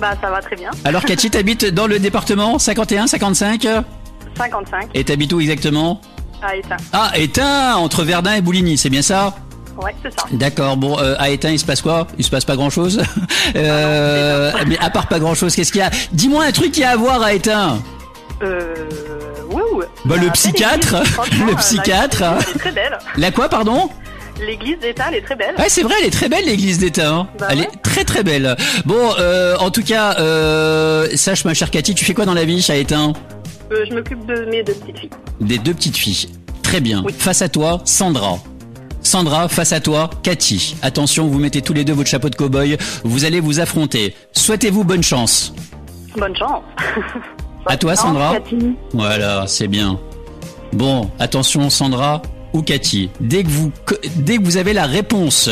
Bah, 0.00 0.14
ça 0.20 0.30
va 0.30 0.40
très 0.40 0.56
bien. 0.56 0.70
Alors 0.84 1.04
Cathy, 1.04 1.30
t'habites 1.30 1.66
dans 1.66 1.86
le 1.86 1.98
département 1.98 2.58
51, 2.58 3.06
55 3.06 3.66
55. 4.36 4.88
Et 4.94 5.04
t'habites 5.04 5.32
où 5.32 5.40
exactement? 5.40 6.00
Ah, 6.42 6.56
et 6.56 6.62
ça. 6.66 6.76
Ah, 6.92 7.10
Étain, 7.16 7.74
entre 7.76 8.02
Verdun 8.04 8.34
et 8.34 8.40
Bouligny, 8.40 8.78
c'est 8.78 8.88
bien 8.88 9.02
ça? 9.02 9.34
Ouais, 9.76 9.94
c'est 10.02 10.10
ça. 10.18 10.26
D'accord, 10.32 10.76
bon, 10.76 10.98
euh, 10.98 11.14
à 11.18 11.28
Étain, 11.30 11.50
il 11.50 11.58
se 11.58 11.64
passe 11.66 11.82
quoi? 11.82 12.06
Il 12.18 12.24
se 12.24 12.30
passe 12.30 12.44
pas 12.46 12.56
grand-chose? 12.56 13.02
Euh, 13.56 14.52
Mais 14.66 14.78
à 14.78 14.90
part 14.90 15.06
pas 15.08 15.18
grand-chose, 15.18 15.54
qu'est-ce 15.54 15.72
qu'il 15.72 15.80
y 15.80 15.84
a? 15.84 15.90
Dis-moi 16.12 16.44
un 16.44 16.52
truc 16.52 16.72
qu'il 16.72 16.82
y 16.82 16.86
a 16.86 16.90
à 16.90 16.96
voir 16.96 17.22
à 17.22 17.32
Étain 17.34 17.78
Euh. 18.42 18.74
Bah, 20.06 20.16
le 20.16 20.28
Ah, 20.28 20.32
psychiatre, 20.32 20.96
le 21.44 21.50
la- 21.50 21.56
psychiatre. 21.56 22.22
Très 22.58 22.72
belle. 22.72 22.98
La 23.16 23.30
quoi, 23.30 23.48
pardon? 23.48 23.90
L'église 24.46 24.78
d'État, 24.78 25.04
elle 25.08 25.16
est 25.16 25.20
très 25.22 25.36
belle. 25.36 25.54
Ouais, 25.58 25.68
c'est 25.68 25.82
vrai, 25.82 25.94
elle 26.00 26.06
est 26.06 26.10
très 26.10 26.28
belle 26.28 26.44
l'église 26.46 26.78
d'Étain. 26.78 27.12
hein. 27.14 27.28
Bah 27.38 27.48
elle 27.50 27.58
ouais. 27.58 27.64
est 27.64 27.82
très 27.82 28.04
très 28.04 28.22
belle. 28.22 28.56
Bon, 28.86 29.12
euh, 29.18 29.56
en 29.58 29.70
tout 29.70 29.82
cas, 29.82 30.16
euh, 30.18 31.08
sache 31.16 31.44
ma 31.44 31.54
chère 31.54 31.70
Cathy, 31.70 31.94
tu 31.94 32.04
fais 32.04 32.14
quoi 32.14 32.24
dans 32.24 32.34
la 32.34 32.44
vie 32.44 32.64
à 32.70 32.76
Étain 32.76 33.12
Euh, 33.72 33.84
je 33.88 33.94
m'occupe 33.94 34.24
de 34.26 34.46
mes 34.46 34.62
deux 34.62 34.72
petites 34.74 34.98
filles. 34.98 35.10
Des 35.40 35.58
deux 35.58 35.74
petites 35.74 35.96
filles. 35.96 36.28
Très 36.62 36.80
bien. 36.80 37.02
Oui. 37.04 37.12
Face 37.16 37.42
à 37.42 37.48
toi, 37.48 37.80
Sandra. 37.84 38.38
Sandra, 39.02 39.48
face 39.48 39.72
à 39.72 39.80
toi, 39.80 40.10
Cathy. 40.22 40.76
Attention, 40.82 41.26
vous 41.26 41.38
mettez 41.38 41.62
tous 41.62 41.72
les 41.72 41.84
deux 41.84 41.92
votre 41.94 42.08
chapeau 42.08 42.28
de 42.28 42.36
cow-boy. 42.36 42.76
Vous 43.04 43.24
allez 43.24 43.40
vous 43.40 43.60
affronter. 43.60 44.14
Souhaitez-vous 44.32 44.84
bonne 44.84 45.02
chance? 45.02 45.52
Bonne 46.16 46.36
chance. 46.36 46.62
À 47.66 47.76
toi, 47.76 47.94
Sandra. 47.94 48.36
Voilà, 48.94 49.44
c'est 49.46 49.68
bien. 49.68 50.00
Bon, 50.72 51.10
attention, 51.18 51.68
Sandra 51.68 52.22
ou 52.52 52.62
Cathy. 52.62 53.10
Dès 53.20 53.44
que 53.44 53.48
vous, 53.48 53.72
dès 54.16 54.36
que 54.38 54.42
vous 54.44 54.56
avez 54.56 54.72
la 54.72 54.86
réponse, 54.86 55.50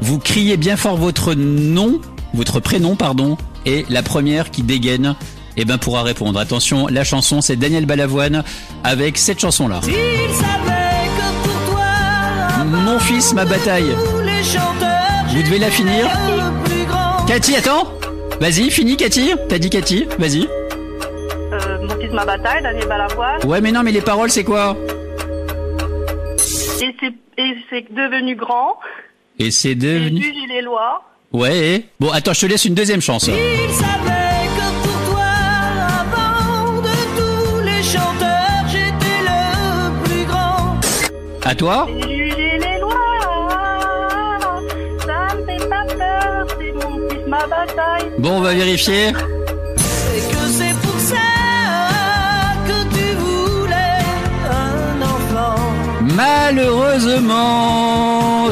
vous 0.00 0.18
criez 0.18 0.56
bien 0.56 0.76
fort 0.76 0.96
votre 0.96 1.34
nom, 1.34 2.00
votre 2.34 2.60
prénom, 2.60 2.96
pardon, 2.96 3.36
et 3.66 3.84
la 3.88 4.02
première 4.02 4.50
qui 4.50 4.62
dégaine, 4.62 5.14
eh 5.56 5.64
ben, 5.64 5.78
pourra 5.78 6.02
répondre. 6.02 6.38
Attention, 6.38 6.86
la 6.86 7.04
chanson, 7.04 7.40
c'est 7.40 7.56
Daniel 7.56 7.84
Balavoine 7.84 8.44
avec 8.84 9.18
cette 9.18 9.40
chanson-là. 9.40 9.80
Mon 12.66 12.98
fils, 12.98 13.34
ma 13.34 13.44
bataille. 13.44 13.94
Vous 15.30 15.42
devez 15.42 15.58
la 15.58 15.70
finir. 15.70 16.06
Cathy, 17.26 17.56
attends. 17.56 17.92
Vas-y, 18.40 18.70
finis, 18.70 18.96
Cathy. 18.96 19.32
T'as 19.48 19.58
dit 19.58 19.68
Cathy. 19.68 20.06
Vas-y. 20.18 20.46
Euh, 21.52 21.78
mon 21.82 22.00
fils, 22.00 22.12
ma 22.12 22.24
bataille, 22.24 22.62
Daniel 22.62 22.86
Balavoine. 22.86 23.44
Ouais, 23.44 23.60
mais 23.60 23.72
non, 23.72 23.82
mais 23.82 23.92
les 23.92 24.00
paroles, 24.00 24.30
c'est 24.30 24.44
quoi? 24.44 24.76
Et 26.80 26.94
c'est, 27.00 27.12
et 27.42 27.54
c'est 27.70 27.92
devenu 27.92 28.36
grand. 28.36 28.78
Et 29.38 29.50
c'est 29.50 29.74
devenu. 29.74 30.22
juge 30.22 30.48
les 30.48 30.62
lois. 30.62 31.02
Ouais. 31.32 31.84
Bon, 32.00 32.10
attends, 32.10 32.32
je 32.32 32.40
te 32.42 32.46
laisse 32.46 32.64
une 32.64 32.74
deuxième 32.74 33.00
chance. 33.00 33.24
Il 33.26 33.32
savait 33.74 34.46
que 34.56 34.82
pour 34.82 35.12
toi, 35.12 35.24
avant 36.00 36.80
de 36.80 36.96
tous 37.18 37.64
les 37.64 37.82
chanteurs, 37.82 38.64
j'étais 38.68 39.20
le 39.22 40.04
plus 40.04 40.24
grand. 40.24 40.80
À 41.44 41.54
toi 41.54 41.86
les 41.90 42.80
lois, 42.80 44.38
ça 45.00 45.34
me 45.34 45.44
fait 45.46 45.68
pas 45.68 45.84
peur, 45.84 46.46
c'est 46.58 46.72
mon 46.72 47.08
fils, 47.08 47.26
ma 47.26 47.46
bataille. 47.46 48.10
Bon, 48.18 48.38
on 48.38 48.40
va 48.40 48.54
vérifier. 48.54 49.12
Malheureusement. 56.50 58.48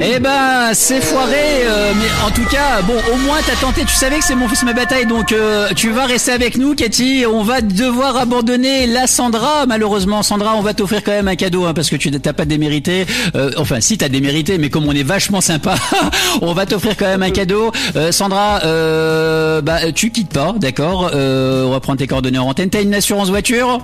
Eh 0.00 0.18
ben, 0.20 0.74
c'est 0.74 1.00
foiré, 1.00 1.64
euh, 1.64 1.92
mais 1.96 2.26
en 2.26 2.30
tout 2.30 2.44
cas, 2.50 2.82
bon, 2.82 2.92
au 3.12 3.16
moins 3.16 3.38
t'as 3.46 3.56
tenté, 3.56 3.86
tu 3.86 3.94
savais 3.94 4.18
que 4.18 4.24
c'est 4.24 4.34
mon 4.34 4.48
fils 4.48 4.64
ma 4.64 4.74
bataille, 4.74 5.06
donc 5.06 5.32
euh, 5.32 5.70
tu 5.74 5.90
vas 5.92 6.04
rester 6.04 6.32
avec 6.32 6.58
nous, 6.58 6.74
Cathy. 6.74 7.24
On 7.26 7.42
va 7.42 7.62
devoir 7.62 8.18
abandonner 8.18 8.86
la 8.86 9.06
Sandra, 9.06 9.64
malheureusement. 9.66 10.22
Sandra, 10.22 10.54
on 10.56 10.60
va 10.60 10.74
t'offrir 10.74 11.02
quand 11.02 11.12
même 11.12 11.28
un 11.28 11.36
cadeau, 11.36 11.64
hein, 11.64 11.72
parce 11.72 11.88
que 11.88 11.96
tu 11.96 12.10
t'as 12.10 12.34
pas 12.34 12.44
démérité. 12.44 13.06
Euh, 13.34 13.50
enfin, 13.56 13.80
si 13.80 13.96
t'as 13.96 14.10
démérité, 14.10 14.58
mais 14.58 14.68
comme 14.68 14.86
on 14.86 14.92
est 14.92 15.02
vachement 15.02 15.40
sympa, 15.40 15.76
on 16.42 16.52
va 16.52 16.66
t'offrir 16.66 16.98
quand 16.98 17.06
même 17.06 17.22
un 17.22 17.30
cadeau. 17.30 17.72
Euh, 17.96 18.12
Sandra, 18.12 18.60
euh, 18.64 19.62
bah, 19.62 19.90
tu 19.90 20.10
quittes 20.10 20.32
pas, 20.32 20.54
d'accord 20.58 21.12
euh, 21.14 21.64
On 21.64 21.70
va 21.70 21.80
prendre 21.80 21.98
tes 21.98 22.06
coordonnées 22.06 22.38
en 22.38 22.48
antenne. 22.48 22.68
T'as 22.68 22.82
une 22.82 22.94
assurance 22.94 23.30
voiture? 23.30 23.80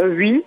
Euh, 0.00 0.14
oui. 0.16 0.42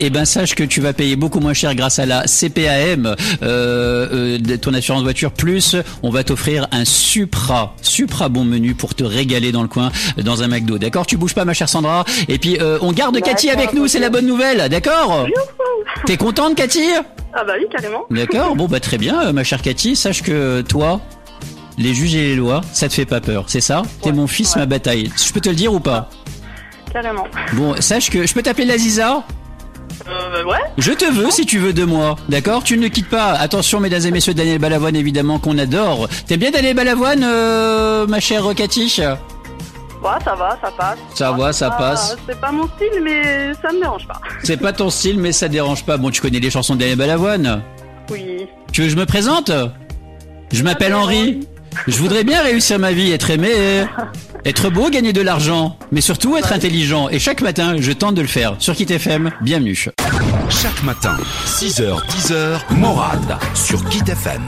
eh 0.00 0.10
ben 0.10 0.24
sache 0.24 0.54
que 0.54 0.62
tu 0.64 0.80
vas 0.80 0.92
payer 0.92 1.16
beaucoup 1.16 1.40
moins 1.40 1.54
cher 1.54 1.74
grâce 1.74 1.98
à 1.98 2.04
la 2.04 2.26
CPAM, 2.26 3.06
euh, 3.06 3.14
euh, 3.42 4.38
de 4.38 4.56
ton 4.56 4.74
assurance 4.74 5.02
voiture 5.02 5.32
plus. 5.32 5.76
On 6.02 6.10
va 6.10 6.24
t'offrir 6.24 6.68
un 6.72 6.84
supra, 6.84 7.74
supra 7.80 8.28
bon 8.28 8.44
menu 8.44 8.74
pour 8.74 8.94
te 8.94 9.04
régaler 9.04 9.50
dans 9.50 9.62
le 9.62 9.68
coin, 9.68 9.90
dans 10.18 10.42
un 10.42 10.48
McDo. 10.48 10.78
D'accord? 10.78 11.06
Tu 11.06 11.16
bouges 11.16 11.34
pas, 11.34 11.44
ma 11.44 11.54
chère 11.54 11.68
Sandra. 11.68 12.04
Et 12.28 12.38
puis 12.38 12.58
on 12.80 12.92
garde 12.92 13.18
Cathy 13.20 13.50
avec 13.50 13.72
nous, 13.72 13.88
c'est 13.88 14.00
la 14.00 14.10
bonne 14.10 14.26
nouvelle. 14.26 14.68
D'accord? 14.68 15.26
T'es 16.06 16.16
contente, 16.16 16.54
Cathy? 16.54 16.84
Ah 17.34 17.44
bah 17.44 17.54
oui, 17.58 17.66
carrément. 17.70 18.04
D'accord. 18.10 18.56
Bon 18.56 18.66
bah 18.66 18.80
très 18.80 18.98
bien, 18.98 19.32
ma 19.32 19.44
chère 19.44 19.62
Cathy. 19.62 19.96
Sache 19.96 20.22
que 20.22 20.60
toi. 20.62 21.00
Les 21.78 21.94
juges 21.94 22.14
et 22.14 22.28
les 22.28 22.36
lois, 22.36 22.60
ça 22.74 22.86
te 22.86 22.92
fait 22.92 23.06
pas 23.06 23.22
peur, 23.22 23.44
c'est 23.46 23.62
ça? 23.62 23.82
T'es 24.02 24.12
mon 24.12 24.26
fils, 24.26 24.54
ouais. 24.54 24.60
ma 24.60 24.66
bataille. 24.66 25.10
Je 25.16 25.32
peux 25.32 25.40
te 25.40 25.48
le 25.48 25.54
dire 25.54 25.72
ou 25.72 25.80
pas? 25.80 26.10
Carrément. 26.92 27.26
Bon, 27.54 27.74
sache 27.80 28.10
que 28.10 28.26
je 28.26 28.34
peux 28.34 28.42
t'appeler 28.42 28.66
l'Aziza 28.66 29.22
Euh, 30.08 30.44
ouais. 30.44 30.58
Je 30.78 30.92
te 30.92 31.04
veux 31.10 31.30
si 31.30 31.46
tu 31.46 31.58
veux 31.58 31.72
de 31.72 31.84
moi, 31.84 32.16
d'accord? 32.28 32.62
Tu 32.64 32.76
ne 32.76 32.88
quittes 32.88 33.08
pas. 33.08 33.32
Attention, 33.32 33.78
mesdames 33.80 34.04
et 34.06 34.10
messieurs, 34.10 34.34
Daniel 34.34 34.58
Balavoine, 34.58 34.96
évidemment, 34.96 35.38
qu'on 35.38 35.56
adore. 35.58 36.08
T'aimes 36.26 36.40
bien 36.40 36.50
Daniel 36.50 36.74
Balavoine, 36.76 37.22
euh, 37.24 38.06
ma 38.06 38.18
chère 38.20 38.44
Cathy? 38.56 38.92
Ouais, 38.98 40.08
ça 40.24 40.34
va, 40.34 40.58
ça 40.60 40.70
passe. 40.76 40.98
Ça 41.14 41.30
va, 41.32 41.52
ça 41.52 41.70
Ah, 41.72 41.78
passe. 41.78 42.16
C'est 42.28 42.40
pas 42.40 42.50
mon 42.50 42.66
style, 42.66 43.00
mais 43.04 43.52
ça 43.62 43.70
me 43.72 43.78
dérange 43.80 44.06
pas. 44.08 44.20
C'est 44.42 44.56
pas 44.56 44.72
ton 44.72 44.90
style, 44.90 45.18
mais 45.20 45.30
ça 45.30 45.46
dérange 45.48 45.84
pas. 45.84 45.96
Bon, 45.96 46.10
tu 46.10 46.20
connais 46.20 46.40
les 46.40 46.50
chansons 46.50 46.74
de 46.74 46.80
Daniel 46.80 46.98
Balavoine? 46.98 47.62
Oui. 48.10 48.46
Tu 48.72 48.80
veux 48.80 48.86
que 48.88 48.92
je 48.92 48.98
me 48.98 49.06
présente? 49.06 49.52
Je 50.50 50.62
m'appelle 50.64 50.94
Henri. 50.94 51.46
Je 51.86 51.96
voudrais 51.98 52.24
bien 52.24 52.42
réussir 52.42 52.78
ma 52.80 52.92
vie, 52.92 53.12
être 53.12 53.30
aimé, 53.30 53.52
être 54.44 54.70
beau, 54.70 54.90
gagner 54.90 55.12
de 55.12 55.20
l'argent, 55.20 55.76
mais 55.90 56.00
surtout 56.00 56.36
être 56.36 56.52
intelligent. 56.52 57.08
Et 57.08 57.18
chaque 57.18 57.40
matin, 57.40 57.76
je 57.78 57.92
tente 57.92 58.14
de 58.14 58.22
le 58.22 58.28
faire. 58.28 58.56
Sur 58.58 58.74
Kit 58.74 58.86
FM, 58.88 59.30
bienvenue. 59.40 59.76
Chaque 60.50 60.82
matin, 60.82 61.16
6h, 61.46 62.04
10h, 62.06 62.74
Morad 62.76 63.38
sur 63.54 63.84
Kit 63.88 64.02
FM. 64.06 64.42